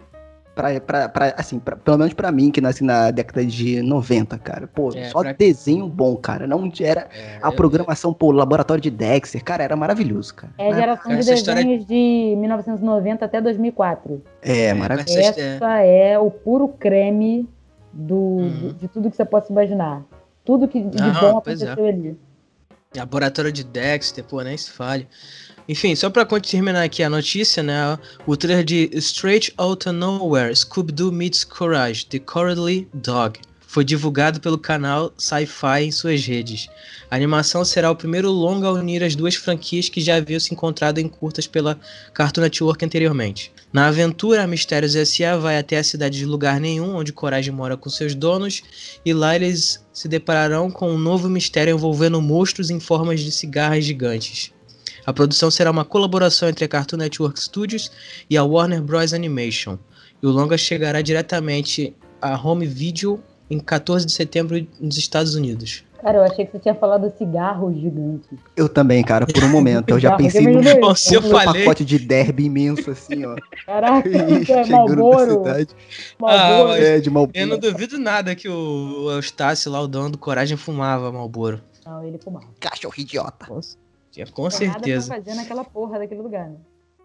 pra, 0.55 0.81
pra, 0.81 1.09
pra 1.09 1.35
assim, 1.37 1.59
pra- 1.59 1.77
pelo 1.77 1.99
menos 1.99 2.15
pra 2.15 2.31
mim, 2.31 2.51
que 2.51 2.61
nasci 2.61 2.85
na 2.85 3.11
década 3.11 3.45
de 3.45 3.83
90, 3.83 4.38
cara. 4.38 4.67
Pô, 4.69 4.91
É, 4.95 5.05
só 5.11 5.21
pra- 5.21 5.33
desenho 5.33 5.88
bom, 5.88 6.17
cara. 6.17 6.47
Não 6.47 6.71
era 6.81 7.09
É, 7.12 7.38
a 7.43 7.49
eu- 7.49 7.53
programação, 7.53 8.15
pô, 8.15 8.31
laboratório 8.31 8.81
de 8.81 8.91
Dexter, 8.91 9.43
cara, 9.43 9.65
era 9.65 9.75
maravilhoso, 9.77 10.35
cara. 10.35 10.53
É 10.57 10.69
a 10.71 10.75
geração 10.75 11.12
de 11.12 11.19
Essa 11.19 11.35
história- 11.35 11.62
desenhos 11.62 11.85
de 11.87 12.35
1990 12.38 13.25
até 13.25 13.41
2004. 13.41 14.23
É, 14.41 14.73
maravilhoso. 14.73 15.19
Essa- 15.19 15.41
é. 15.41 15.55
Essa 15.57 15.79
é 15.81 16.19
o 16.19 16.31
puro 16.31 16.69
creme 16.69 17.49
do, 17.92 18.14
Uhum. 18.14 18.50
do- 18.68 18.72
de 18.74 18.88
tudo 18.88 19.11
que 19.11 19.16
você 19.16 19.24
possa 19.24 19.52
imaginar. 19.52 20.02
Tudo 20.44 20.66
que 20.68 20.81
de 20.83 21.00
Ah, 21.00 21.11
bom 21.20 21.26
é. 21.26 21.31
aconteceu 21.31 21.87
ali. 21.87 22.18
Laboratório 22.96 23.50
de 23.52 23.64
Dexter, 23.64 24.22
pô, 24.24 24.42
nem 24.42 24.57
se 24.57 24.70
fale. 24.70 25.09
Enfim, 25.68 25.94
só 25.94 26.11
pra 26.11 26.26
terminar 26.40 26.83
aqui 26.83 27.02
a 27.02 27.09
notícia, 27.09 27.62
né? 27.62 27.98
O 28.26 28.37
trailer 28.37 28.64
de 28.64 28.90
Straight 28.94 29.55
Outta 29.57 29.92
Nowhere, 29.92 30.55
Scooby-Doo 30.55 31.12
Meets 31.12 31.44
Courage, 31.44 32.05
The 32.07 32.18
Cowardly 32.18 32.88
Dog, 32.92 33.40
foi 33.72 33.87
divulgado 33.87 34.38
pelo 34.38 34.58
canal 34.58 35.14
Sci-Fi 35.16 35.85
em 35.85 35.90
suas 35.90 36.26
redes. 36.26 36.68
A 37.11 37.16
animação 37.16 37.64
será 37.64 37.90
o 37.90 37.96
primeiro 37.96 38.30
longa 38.30 38.68
a 38.68 38.72
unir 38.72 39.02
as 39.02 39.16
duas 39.16 39.35
franquias 39.35 39.88
que 39.88 39.98
já 39.98 40.16
haviam 40.16 40.38
se 40.38 40.52
encontrado 40.52 40.98
em 40.98 41.08
curtas 41.08 41.46
pela 41.46 41.80
Cartoon 42.12 42.42
Network 42.42 42.85
anteriormente. 42.85 43.50
Na 43.72 43.87
aventura, 43.87 44.46
Mistérios 44.46 44.94
S.A. 44.94 45.38
vai 45.38 45.56
até 45.56 45.78
a 45.78 45.85
cidade 45.85 46.18
de 46.18 46.26
lugar 46.26 46.61
nenhum, 46.61 46.96
onde 46.96 47.14
Coragem 47.14 47.50
mora 47.50 47.74
com 47.74 47.88
seus 47.88 48.14
donos, 48.14 48.62
e 49.06 49.14
lá 49.14 49.35
eles 49.35 49.82
se 49.90 50.06
depararão 50.06 50.70
com 50.70 50.90
um 50.90 50.98
novo 50.98 51.30
mistério 51.30 51.74
envolvendo 51.74 52.20
monstros 52.20 52.68
em 52.68 52.78
formas 52.78 53.20
de 53.20 53.32
cigarras 53.32 53.87
gigantes. 53.87 54.52
A 55.06 55.14
produção 55.14 55.50
será 55.50 55.70
uma 55.70 55.87
colaboração 55.87 56.46
entre 56.46 56.66
a 56.66 56.68
Cartoon 56.68 56.98
Network 56.98 57.40
Studios 57.40 57.90
e 58.28 58.37
a 58.37 58.44
Warner 58.44 58.82
Bros. 58.82 59.14
Animation. 59.14 59.78
E 60.22 60.26
o 60.26 60.30
longa 60.30 60.58
chegará 60.58 61.00
diretamente 61.00 61.96
a 62.20 62.37
home 62.37 62.66
video 62.66 63.18
em 63.53 63.59
14 63.61 64.07
de 64.07 64.12
setembro 64.12 64.67
nos 64.81 64.97
Estados 64.97 65.35
Unidos. 65.35 65.85
Cara, 66.01 66.19
eu 66.19 66.23
achei 66.25 66.45
que 66.45 66.51
você 66.53 66.59
tinha 66.59 66.75
falado 66.75 67.12
cigarro 67.17 67.73
gigante. 67.73 68.29
Eu 68.57 68.69
também, 68.69 69.05
cara, 69.05 69.25
por 69.25 69.45
um 69.45 69.49
momento. 69.51 69.91
Eu 69.91 70.01
já 70.01 70.17
pensei 70.17 70.45
que 70.45 70.51
num 70.51 70.61
é 70.61 70.81
Bom, 70.81 70.95
se 70.97 71.15
eu 71.15 71.23
falei- 71.23 71.62
pacote 71.62 71.85
de 71.85 71.97
derby 71.99 72.47
imenso, 72.47 72.91
assim, 72.91 73.25
ó. 73.25 73.37
Caraca, 73.65 74.09
é 74.11 74.45
Chegando 74.45 74.69
na 74.71 74.77
Malboro. 74.79 75.31
cidade. 75.38 75.69
Malboro. 76.19 76.73
Ah, 76.73 76.79
É, 76.79 76.99
de 76.99 77.09
Eu 77.09 77.12
Malboro. 77.12 77.47
não 77.47 77.59
duvido 77.59 77.99
nada 78.01 78.35
que 78.35 78.49
o, 78.49 79.11
Eustácio 79.12 79.71
lá, 79.71 79.81
o 79.81 79.87
dono 79.87 80.11
do 80.11 80.19
Coragem, 80.19 80.57
fumava 80.57 81.12
Malboro. 81.12 81.61
Não, 81.87 82.03
ele 82.05 82.19
fumava. 82.19 82.47
Cachorro 82.59 82.95
idiota. 82.99 83.47
Com, 83.47 83.61
com 84.33 84.49
Tem 84.49 84.51
certeza. 84.51 85.09
Nada 85.11 85.23
pra 85.23 85.33
fazer 85.33 85.41
naquela 85.41 85.65
porra 85.65 85.99
daquele 86.01 86.21
lugar, 86.21 86.49
né? 86.49 86.57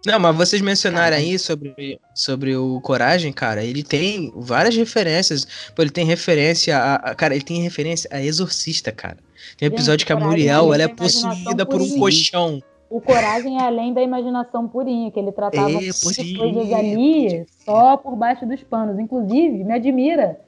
Não, 0.08 0.20
mas 0.20 0.36
vocês 0.36 0.62
mencionaram 0.62 1.17
aí 1.17 1.38
sobre, 1.38 2.00
sobre 2.13 2.56
o 2.56 2.80
Coragem, 2.82 3.34
cara, 3.34 3.63
ele 3.63 3.84
tem 3.84 4.32
várias 4.36 4.76
referências. 4.76 5.46
Pô, 5.76 5.82
ele 5.82 5.91
tem 5.91 6.06
referência 6.06 6.78
a, 6.78 6.96
a- 6.96 7.15
Cara, 7.15 7.36
ele 7.36 7.43
tem 7.43 7.62
referência 7.62 8.10
a 8.13 8.22
Exorcista, 8.24 8.91
cara. 8.91 9.17
Tem 9.58 9.67
um 9.67 9.72
Gente, 9.72 9.74
episódio 9.80 10.06
que 10.06 10.13
a 10.13 10.15
Coragem 10.15 10.32
Muriel, 10.38 10.72
é 10.72 10.76
ela 10.76 10.84
é 10.84 10.88
possuída 10.88 11.65
por 11.65 11.82
um 11.82 11.89
colchão. 12.00 12.63
O 12.89 13.02
Coragem 13.02 13.58
é 13.62 13.63
além 13.65 13.93
da 13.93 14.02
imaginação 14.02 14.65
purinha, 14.65 15.12
que 15.12 15.20
ele 15.20 15.34
tratava 15.34 15.70
É, 15.72 15.74
coisas 15.74 16.72
ali 16.74 17.46
só 17.65 17.98
por 17.98 18.15
baixo 18.15 18.46
dos 18.46 18.63
panos. 18.63 18.98
Inclusive, 18.98 19.62
me 19.65 19.74
admira 19.74 20.39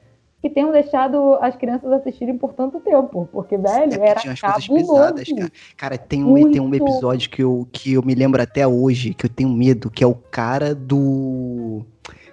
que 0.41 0.49
tenham 0.49 0.71
deixado 0.71 1.34
as 1.41 1.56
crianças 1.56 1.91
assistirem 1.91 2.38
por 2.38 2.54
tanto 2.54 2.80
tempo, 2.80 3.28
porque, 3.32 3.58
velho, 3.58 4.02
É, 4.02 4.08
era 4.10 4.19
tinha 4.21 4.34
as 4.34 4.67
coisas 4.67 4.88
pesadas, 4.88 5.28
cara. 5.28 5.52
Cara, 5.75 5.97
tem 5.97 6.23
um, 6.23 6.52
tem 6.52 6.62
um 6.62 6.73
episódio 6.73 7.30
que 7.30 7.43
eu, 7.43 7.67
que 7.71 7.93
eu 7.93 8.02
me 8.04 8.15
lembro 8.15 8.41
até 8.41 8.65
hoje, 8.65 9.13
que 9.13 9.25
eu 9.25 9.30
tenho 9.30 9.49
medo, 9.49 9.89
que 9.91 10.04
é 10.04 10.08
o 10.08 10.15
cara 10.15 10.73
do. 10.73 11.86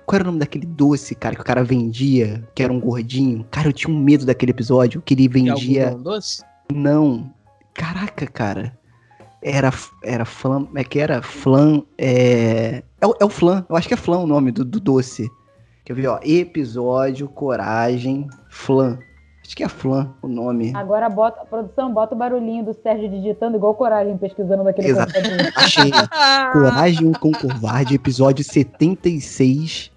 Qual 0.05 0.15
era 0.21 0.23
o 0.23 0.27
nome 0.27 0.39
daquele 0.39 0.67
doce, 0.67 1.17
cara, 1.17 1.35
que 1.35 1.41
o 1.41 1.45
cara 1.45 1.65
vendia, 1.65 2.45
que 2.55 2.63
era 2.63 2.73
um 2.73 2.79
gordinho? 2.79 3.45
Cara, 3.51 3.69
eu 3.69 3.73
tinha 3.73 3.93
um 3.93 3.99
medo 3.99 4.25
daquele 4.25 4.53
episódio, 4.53 5.03
que 5.03 5.15
ele 5.15 5.25
E 5.25 5.29
vendia. 5.29 5.87
algodão 5.89 6.03
doce? 6.15 6.45
Não. 6.73 7.33
Caraca, 7.75 8.25
cara. 8.29 8.79
Era, 9.43 9.73
era 10.05 10.25
flan. 10.25 10.69
É 10.77 10.85
que 10.85 11.01
era 11.01 11.23
flan. 11.23 11.83
É, 11.99 12.83
é, 13.01 13.07
o- 13.07 13.15
é 13.21 13.25
o 13.25 13.29
flan. 13.29 13.67
Eu 13.69 13.75
acho 13.77 13.89
que 13.89 13.95
é 13.95 13.97
flan 13.97 14.19
o 14.19 14.27
nome 14.27 14.53
do, 14.53 14.65
do 14.65 14.79
doce. 14.79 15.29
Quer 15.87 15.95
ver, 15.95 16.09
ó? 16.09 16.19
Episódio, 16.21 17.29
coragem, 17.29 18.27
flan. 18.49 18.99
Acho 19.41 19.57
que 19.57 19.63
é 19.63 19.69
flan 19.69 20.13
o 20.21 20.27
nome. 20.27 20.73
Agora 20.75 21.09
bota, 21.09 21.45
produção, 21.45 21.95
bota 21.95 22.13
o 22.13 22.19
barulhinho 22.19 22.65
do 22.65 22.75
Sérgio 22.75 23.09
digitando 23.09 23.57
igual 23.57 23.73
Coragem 23.77 24.19
pesquisando 24.19 24.65
daquele 24.65 24.89
Exato. 24.89 25.13
Achei. 25.55 25.93
Coragem 26.53 27.13
com 27.13 27.31
Covarde, 27.31 27.95
episódio 27.95 28.45
76. 28.45 29.93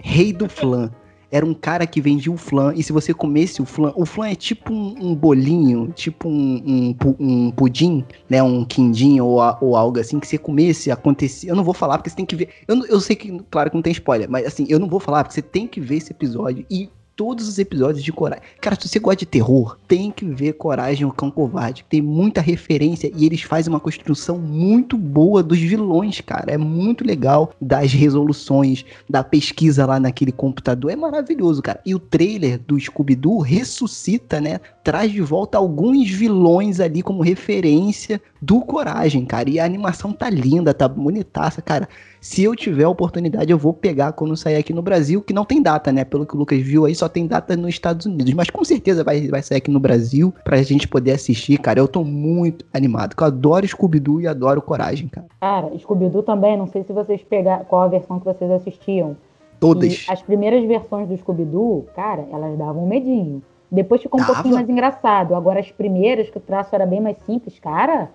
Rei 0.00 0.32
do 0.32 0.48
Flan. 0.48 0.90
Era 1.34 1.44
um 1.44 1.52
cara 1.52 1.84
que 1.84 2.00
vendia 2.00 2.30
o 2.30 2.36
flan, 2.36 2.72
e 2.76 2.82
se 2.84 2.92
você 2.92 3.12
comesse 3.12 3.60
o 3.60 3.64
flan, 3.64 3.92
o 3.96 4.06
flan 4.06 4.28
é 4.28 4.36
tipo 4.36 4.72
um, 4.72 4.94
um 5.00 5.14
bolinho, 5.16 5.90
tipo 5.92 6.28
um, 6.28 6.62
um, 6.64 6.96
um, 7.18 7.50
pudim, 7.50 8.04
né, 8.30 8.40
um 8.40 8.64
quindim 8.64 9.18
ou, 9.18 9.40
ou 9.60 9.74
algo 9.74 9.98
assim, 9.98 10.20
que 10.20 10.28
você 10.28 10.38
comesse, 10.38 10.92
acontecia, 10.92 11.50
eu 11.50 11.56
não 11.56 11.64
vou 11.64 11.74
falar 11.74 11.98
porque 11.98 12.08
você 12.08 12.14
tem 12.14 12.24
que 12.24 12.36
ver, 12.36 12.50
eu, 12.68 12.86
eu 12.86 13.00
sei 13.00 13.16
que, 13.16 13.36
claro 13.50 13.68
que 13.68 13.74
não 13.74 13.82
tem 13.82 13.90
spoiler, 13.90 14.30
mas 14.30 14.46
assim, 14.46 14.64
eu 14.68 14.78
não 14.78 14.88
vou 14.88 15.00
falar 15.00 15.24
porque 15.24 15.34
você 15.34 15.42
tem 15.42 15.66
que 15.66 15.80
ver 15.80 15.96
esse 15.96 16.12
episódio, 16.12 16.64
e 16.70 16.88
todos 17.16 17.48
os 17.48 17.58
episódios 17.58 18.02
de 18.02 18.12
Coragem. 18.12 18.44
Cara, 18.60 18.76
se 18.80 18.88
você 18.88 18.98
gosta 18.98 19.20
de 19.20 19.26
terror, 19.26 19.78
tem 19.86 20.10
que 20.10 20.24
ver 20.24 20.54
Coragem, 20.54 21.06
o 21.06 21.12
Cão 21.12 21.30
Covarde. 21.30 21.84
Tem 21.88 22.02
muita 22.02 22.40
referência 22.40 23.10
e 23.14 23.24
eles 23.24 23.42
fazem 23.42 23.72
uma 23.72 23.80
construção 23.80 24.38
muito 24.38 24.96
boa 24.96 25.42
dos 25.42 25.58
vilões, 25.58 26.20
cara. 26.20 26.52
É 26.52 26.58
muito 26.58 27.04
legal 27.04 27.52
das 27.60 27.92
resoluções, 27.92 28.84
da 29.08 29.22
pesquisa 29.22 29.86
lá 29.86 30.00
naquele 30.00 30.32
computador. 30.32 30.90
É 30.90 30.96
maravilhoso, 30.96 31.62
cara. 31.62 31.80
E 31.84 31.94
o 31.94 31.98
trailer 31.98 32.58
do 32.58 32.78
Scooby-Doo 32.78 33.38
ressuscita, 33.40 34.40
né? 34.40 34.60
Traz 34.82 35.12
de 35.12 35.20
volta 35.20 35.58
alguns 35.58 36.10
vilões 36.10 36.80
ali 36.80 37.02
como 37.02 37.22
referência 37.22 38.20
do 38.40 38.60
Coragem, 38.60 39.24
cara. 39.24 39.48
E 39.48 39.58
a 39.58 39.64
animação 39.64 40.12
tá 40.12 40.28
linda, 40.28 40.74
tá 40.74 40.88
bonitaça, 40.88 41.62
cara. 41.62 41.88
Se 42.24 42.42
eu 42.42 42.56
tiver 42.56 42.84
a 42.84 42.88
oportunidade, 42.88 43.52
eu 43.52 43.58
vou 43.58 43.74
pegar 43.74 44.12
quando 44.12 44.34
sair 44.34 44.56
aqui 44.56 44.72
no 44.72 44.80
Brasil, 44.80 45.20
que 45.20 45.34
não 45.34 45.44
tem 45.44 45.60
data, 45.60 45.92
né? 45.92 46.06
Pelo 46.06 46.24
que 46.24 46.34
o 46.34 46.38
Lucas 46.38 46.58
viu 46.58 46.86
aí, 46.86 46.94
só 46.94 47.06
tem 47.06 47.26
data 47.26 47.54
nos 47.54 47.68
Estados 47.68 48.06
Unidos. 48.06 48.32
Mas 48.32 48.48
com 48.48 48.64
certeza 48.64 49.04
vai, 49.04 49.28
vai 49.28 49.42
sair 49.42 49.58
aqui 49.58 49.70
no 49.70 49.78
Brasil 49.78 50.32
pra 50.42 50.62
gente 50.62 50.88
poder 50.88 51.12
assistir, 51.12 51.58
cara. 51.58 51.78
Eu 51.78 51.86
tô 51.86 52.02
muito 52.02 52.64
animado, 52.72 53.14
eu 53.14 53.26
adoro 53.26 53.68
Scooby-Doo 53.68 54.22
e 54.22 54.26
adoro 54.26 54.62
Coragem, 54.62 55.06
cara. 55.06 55.26
Cara, 55.38 55.78
Scooby-Doo 55.78 56.22
também, 56.22 56.56
não 56.56 56.66
sei 56.66 56.82
se 56.82 56.94
vocês 56.94 57.22
pegaram 57.22 57.66
qual 57.66 57.82
a 57.82 57.88
versão 57.88 58.18
que 58.18 58.24
vocês 58.24 58.50
assistiam. 58.50 59.18
Todas. 59.60 59.92
E 59.92 60.10
as 60.10 60.22
primeiras 60.22 60.64
versões 60.64 61.06
do 61.06 61.14
Scooby-Doo, 61.18 61.88
cara, 61.94 62.26
elas 62.32 62.56
davam 62.56 62.84
um 62.84 62.88
medinho. 62.88 63.42
Depois 63.70 64.00
ficou 64.00 64.18
um 64.18 64.22
Dava. 64.22 64.32
pouquinho 64.32 64.54
mais 64.54 64.68
engraçado. 64.70 65.34
Agora, 65.34 65.60
as 65.60 65.70
primeiras, 65.70 66.30
que 66.30 66.38
o 66.38 66.40
traço 66.40 66.74
era 66.74 66.86
bem 66.86 67.02
mais 67.02 67.18
simples, 67.26 67.58
cara, 67.58 68.08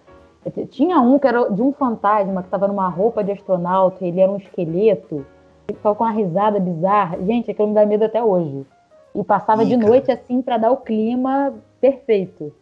tinha 0.69 0.99
um 0.99 1.19
que 1.19 1.27
era 1.27 1.49
de 1.49 1.61
um 1.61 1.73
fantasma 1.73 2.41
que 2.41 2.47
estava 2.47 2.67
numa 2.67 2.87
roupa 2.87 3.23
de 3.23 3.31
astronauta, 3.31 4.05
ele 4.05 4.19
era 4.19 4.31
um 4.31 4.37
esqueleto, 4.37 5.25
ele 5.67 5.77
ficava 5.77 5.95
com 5.95 6.03
uma 6.03 6.11
risada 6.11 6.59
bizarra. 6.59 7.17
Gente, 7.25 7.51
aquilo 7.51 7.67
me 7.67 7.73
dá 7.73 7.85
medo 7.85 8.05
até 8.05 8.23
hoje. 8.23 8.65
E 9.13 9.23
passava 9.23 9.63
Ih, 9.63 9.67
de 9.67 9.77
noite 9.77 10.07
cara. 10.07 10.19
assim 10.19 10.41
para 10.41 10.57
dar 10.57 10.71
o 10.71 10.77
clima 10.77 11.53
perfeito. 11.81 12.53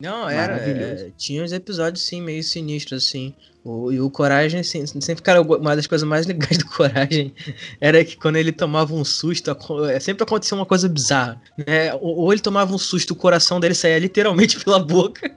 Não, 0.00 0.28
era. 0.28 0.56
É, 0.56 1.10
tinha 1.16 1.42
uns 1.42 1.52
episódios, 1.52 2.04
sim, 2.04 2.20
meio 2.22 2.42
sinistros, 2.42 3.04
assim. 3.04 3.34
O, 3.64 3.90
e 3.90 4.00
o 4.00 4.08
Coragem, 4.08 4.60
assim, 4.60 4.86
sempre, 4.86 5.22
cara, 5.22 5.42
uma 5.42 5.74
das 5.74 5.86
coisas 5.86 6.08
mais 6.08 6.24
legais 6.28 6.56
do 6.58 6.66
Coragem 6.66 7.34
era 7.80 8.04
que 8.04 8.16
quando 8.16 8.36
ele 8.36 8.52
tomava 8.52 8.94
um 8.94 9.04
susto, 9.04 9.50
é, 9.90 9.98
sempre 9.98 10.22
acontecia 10.22 10.56
uma 10.56 10.64
coisa 10.64 10.88
bizarra. 10.88 11.40
Né? 11.66 11.92
Ou, 11.94 12.18
ou 12.18 12.32
ele 12.32 12.40
tomava 12.40 12.72
um 12.72 12.78
susto, 12.78 13.10
o 13.10 13.16
coração 13.16 13.58
dele 13.58 13.74
saía 13.74 13.98
literalmente 13.98 14.58
pela 14.64 14.78
boca. 14.78 15.30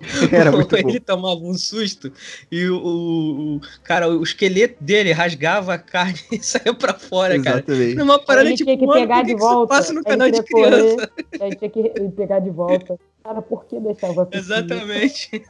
Era 0.32 0.52
muito 0.52 0.76
ele 0.76 1.00
tomava 1.00 1.40
um 1.40 1.54
susto 1.54 2.12
e 2.50 2.66
o, 2.66 2.76
o, 2.76 3.56
o, 3.56 3.60
cara, 3.82 4.08
o 4.08 4.22
esqueleto 4.22 4.82
dele 4.82 5.12
rasgava 5.12 5.74
a 5.74 5.78
carne 5.78 6.18
e 6.30 6.42
saía 6.42 6.72
pra 6.72 6.94
fora, 6.94 7.36
Exatamente. 7.36 7.94
cara. 7.94 7.94
Numa 7.94 8.18
parada 8.18 8.50
tipo, 8.50 8.64
tinha 8.64 8.78
que 8.78 8.86
pegar 8.86 9.22
de 9.22 9.34
volta. 9.34 9.74
Passa 9.74 9.92
no 9.92 10.04
canal 10.04 10.30
de 10.30 10.42
criança. 10.42 11.10
a 11.40 11.44
gente 11.44 11.58
tinha 11.58 11.90
que 11.90 12.08
pegar 12.16 12.38
de 12.38 12.50
volta. 12.50 12.98
Cara, 13.24 13.42
por 13.42 13.64
que 13.64 13.80
deixava 13.80 14.22
assim? 14.22 14.38
Exatamente. 14.38 15.42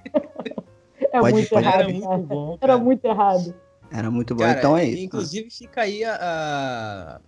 é 1.12 1.20
pode, 1.20 1.32
muito 1.32 1.48
pode. 1.50 1.66
errado. 1.66 1.80
Era 1.80 1.92
muito 1.92 2.26
bom. 2.26 2.58
Cara. 2.58 2.72
Era 2.72 2.82
muito 2.82 3.04
errado. 3.04 3.54
Era 3.90 4.10
muito 4.10 4.34
bom. 4.34 4.42
Cara, 4.44 4.58
então 4.58 4.76
é 4.76 4.84
isso. 4.84 5.04
Inclusive, 5.04 5.50
fica 5.50 5.82
aí 5.82 6.04
a, 6.04 6.14
a 6.14 7.20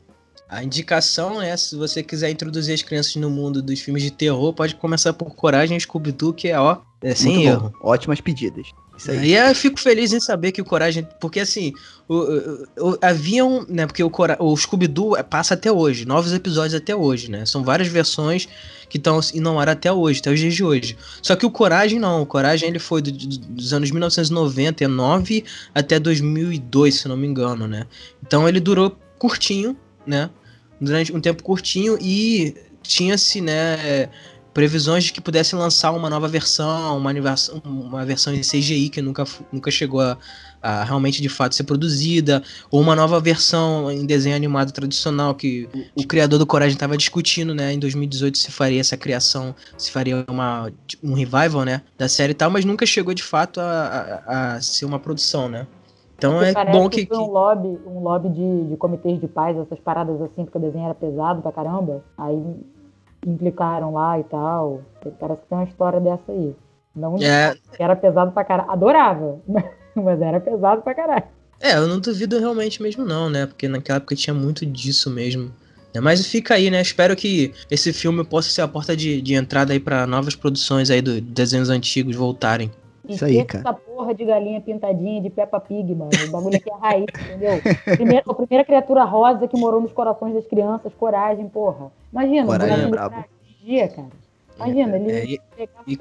indicação 0.64 1.40
é, 1.40 1.56
se 1.56 1.76
você 1.76 2.02
quiser 2.02 2.30
introduzir 2.30 2.74
as 2.74 2.82
crianças 2.82 3.14
no 3.16 3.30
mundo 3.30 3.62
dos 3.62 3.80
filmes 3.80 4.02
de 4.02 4.10
terror, 4.10 4.52
pode 4.52 4.74
começar 4.74 5.12
por 5.12 5.34
Coragem 5.34 5.78
Scooby-Doo, 5.78 6.32
que 6.32 6.48
é, 6.48 6.58
ó, 6.58 6.78
é 7.00 7.14
sem 7.14 7.44
erro. 7.44 7.72
Ótimas 7.80 8.20
pedidas. 8.20 8.66
Isso 9.00 9.10
aí. 9.10 9.30
E 9.30 9.34
eu 9.34 9.54
fico 9.54 9.80
feliz 9.80 10.12
em 10.12 10.20
saber 10.20 10.52
que 10.52 10.60
o 10.60 10.64
Coragem. 10.64 11.06
Porque 11.20 11.40
assim, 11.40 11.72
o, 12.06 12.16
o, 12.16 12.90
o 12.90 12.98
haviam. 13.00 13.64
Né, 13.68 13.86
porque 13.86 14.04
o, 14.04 14.12
o 14.40 14.56
Scooby-Doo 14.56 15.12
passa 15.24 15.54
até 15.54 15.72
hoje, 15.72 16.04
novos 16.04 16.34
episódios 16.34 16.74
até 16.74 16.94
hoje, 16.94 17.30
né? 17.30 17.46
São 17.46 17.62
várias 17.64 17.88
versões 17.88 18.46
que 18.90 18.98
estão 18.98 19.20
e 19.32 19.40
não 19.40 19.62
era 19.62 19.72
até 19.72 19.90
hoje, 19.90 20.20
até 20.20 20.30
os 20.30 20.38
dias 20.38 20.54
de 20.54 20.62
hoje. 20.62 20.98
Só 21.22 21.34
que 21.34 21.46
o 21.46 21.50
Coragem 21.50 21.98
não, 21.98 22.22
o 22.22 22.26
Coragem 22.26 22.68
ele 22.68 22.78
foi 22.78 23.00
do, 23.00 23.10
dos 23.10 23.72
anos 23.72 23.90
1999 23.90 25.44
até 25.74 25.98
2002, 25.98 26.94
se 26.96 27.08
não 27.08 27.16
me 27.16 27.26
engano, 27.26 27.66
né? 27.66 27.86
Então 28.22 28.46
ele 28.46 28.60
durou 28.60 28.94
curtinho, 29.18 29.76
né? 30.06 30.28
Durante 30.80 31.14
um 31.14 31.20
tempo 31.20 31.42
curtinho 31.42 31.98
e 32.00 32.54
tinha-se, 32.82 33.40
né, 33.40 34.08
previsões 34.52 35.04
de 35.04 35.12
que 35.12 35.20
pudesse 35.20 35.54
lançar 35.54 35.92
uma 35.92 36.10
nova 36.10 36.26
versão, 36.26 36.96
uma, 36.96 37.12
uma 37.64 38.04
versão 38.04 38.34
em 38.34 38.40
CGI 38.40 38.88
que 38.88 39.00
nunca, 39.00 39.24
nunca 39.52 39.70
chegou 39.70 40.00
a, 40.00 40.18
a, 40.60 40.84
realmente 40.84 41.22
de 41.22 41.28
fato 41.28 41.54
ser 41.54 41.64
produzida, 41.64 42.42
ou 42.70 42.80
uma 42.80 42.96
nova 42.96 43.20
versão 43.20 43.90
em 43.90 44.04
desenho 44.04 44.34
animado 44.34 44.72
tradicional 44.72 45.34
que 45.34 45.68
o, 45.96 46.02
o 46.02 46.06
criador 46.06 46.38
do 46.38 46.46
Coragem 46.46 46.74
estava 46.74 46.96
discutindo, 46.96 47.54
né, 47.54 47.72
em 47.72 47.78
2018 47.78 48.38
se 48.38 48.50
faria 48.50 48.80
essa 48.80 48.96
criação, 48.96 49.54
se 49.78 49.90
faria 49.90 50.24
uma, 50.28 50.72
um 51.02 51.14
revival, 51.14 51.64
né, 51.64 51.82
da 51.96 52.08
série 52.08 52.32
e 52.32 52.34
tal, 52.34 52.50
mas 52.50 52.64
nunca 52.64 52.84
chegou 52.84 53.14
de 53.14 53.22
fato 53.22 53.60
a, 53.60 54.22
a, 54.26 54.54
a 54.56 54.60
ser 54.60 54.84
uma 54.84 54.98
produção, 54.98 55.48
né. 55.48 55.66
Então 56.20 56.38
porque 56.38 56.58
é 56.58 56.72
bom 56.72 56.88
que. 56.88 57.06
que... 57.06 57.14
um 57.16 57.30
lobby, 57.30 57.78
um 57.86 58.00
lobby 58.00 58.28
de, 58.28 58.64
de 58.68 58.76
comitês 58.76 59.18
de 59.18 59.26
paz, 59.26 59.56
essas 59.56 59.78
paradas 59.80 60.20
assim, 60.20 60.44
porque 60.44 60.58
o 60.58 60.60
desenho 60.60 60.84
era 60.84 60.94
pesado 60.94 61.40
pra 61.40 61.50
caramba. 61.50 62.04
Aí 62.18 62.56
implicaram 63.26 63.94
lá 63.94 64.18
e 64.18 64.24
tal. 64.24 64.82
Parece 65.18 65.40
que 65.40 65.48
tem 65.48 65.58
uma 65.58 65.64
história 65.64 65.98
dessa 65.98 66.30
aí. 66.30 66.54
Não 66.94 67.16
é... 67.16 67.54
era 67.78 67.96
pesado 67.96 68.32
pra 68.32 68.44
caralho. 68.44 68.70
Adorava, 68.70 69.38
mas 69.96 70.20
era 70.20 70.38
pesado 70.40 70.82
pra 70.82 70.94
caralho. 70.94 71.24
É, 71.58 71.76
eu 71.76 71.86
não 71.86 72.00
duvido 72.00 72.38
realmente 72.38 72.82
mesmo 72.82 73.04
não, 73.04 73.28
né? 73.28 73.46
Porque 73.46 73.68
naquela 73.68 73.98
época 73.98 74.14
tinha 74.14 74.34
muito 74.34 74.64
disso 74.66 75.10
mesmo. 75.10 75.52
É, 75.94 76.00
mas 76.00 76.26
fica 76.26 76.54
aí, 76.54 76.70
né? 76.70 76.80
Espero 76.80 77.16
que 77.16 77.52
esse 77.70 77.92
filme 77.92 78.24
possa 78.24 78.50
ser 78.50 78.62
a 78.62 78.68
porta 78.68 78.96
de, 78.96 79.20
de 79.20 79.34
entrada 79.34 79.72
aí 79.72 79.80
para 79.80 80.06
novas 80.06 80.34
produções 80.34 80.90
aí 80.90 81.02
dos 81.02 81.20
desenhos 81.20 81.68
antigos 81.68 82.14
voltarem. 82.16 82.70
Isso 83.14 83.24
aí, 83.24 83.44
cara. 83.44 83.60
essa 83.60 83.72
porra 83.72 84.14
de 84.14 84.24
galinha 84.24 84.60
pintadinha 84.60 85.20
de 85.20 85.30
Peppa 85.30 85.60
Pig, 85.60 85.94
mano. 85.94 86.10
O 86.28 86.30
bagulho 86.30 86.56
aqui 86.56 86.70
é 86.70 86.76
raiz, 86.76 87.06
entendeu? 87.24 87.60
Primeira, 87.96 88.24
a 88.26 88.34
primeira 88.34 88.64
criatura 88.64 89.04
rosa 89.04 89.46
que 89.46 89.56
morou 89.56 89.80
nos 89.80 89.92
corações 89.92 90.34
das 90.34 90.46
crianças, 90.46 90.92
coragem, 90.94 91.48
porra. 91.48 91.90
Imagina, 92.12 92.46
coragem 92.46 92.84
é 92.84 92.88
brabo. 92.88 93.24
dia, 93.62 93.88
cara. 93.88 94.08
Imagina, 94.56 94.96
ele 94.96 95.12
é, 95.12 95.24
e, 95.24 95.40
e, 95.86 95.94
e, 95.94 95.98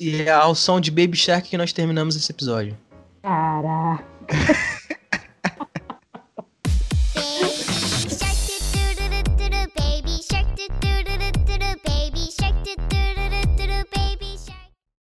e 0.00 0.22
é 0.22 0.30
ao 0.30 0.54
som 0.56 0.80
de 0.80 0.90
Baby 0.90 1.16
Shark 1.16 1.48
que 1.48 1.56
nós 1.56 1.72
terminamos 1.72 2.16
esse 2.16 2.32
episódio. 2.32 2.76
Caraca. 3.22 4.04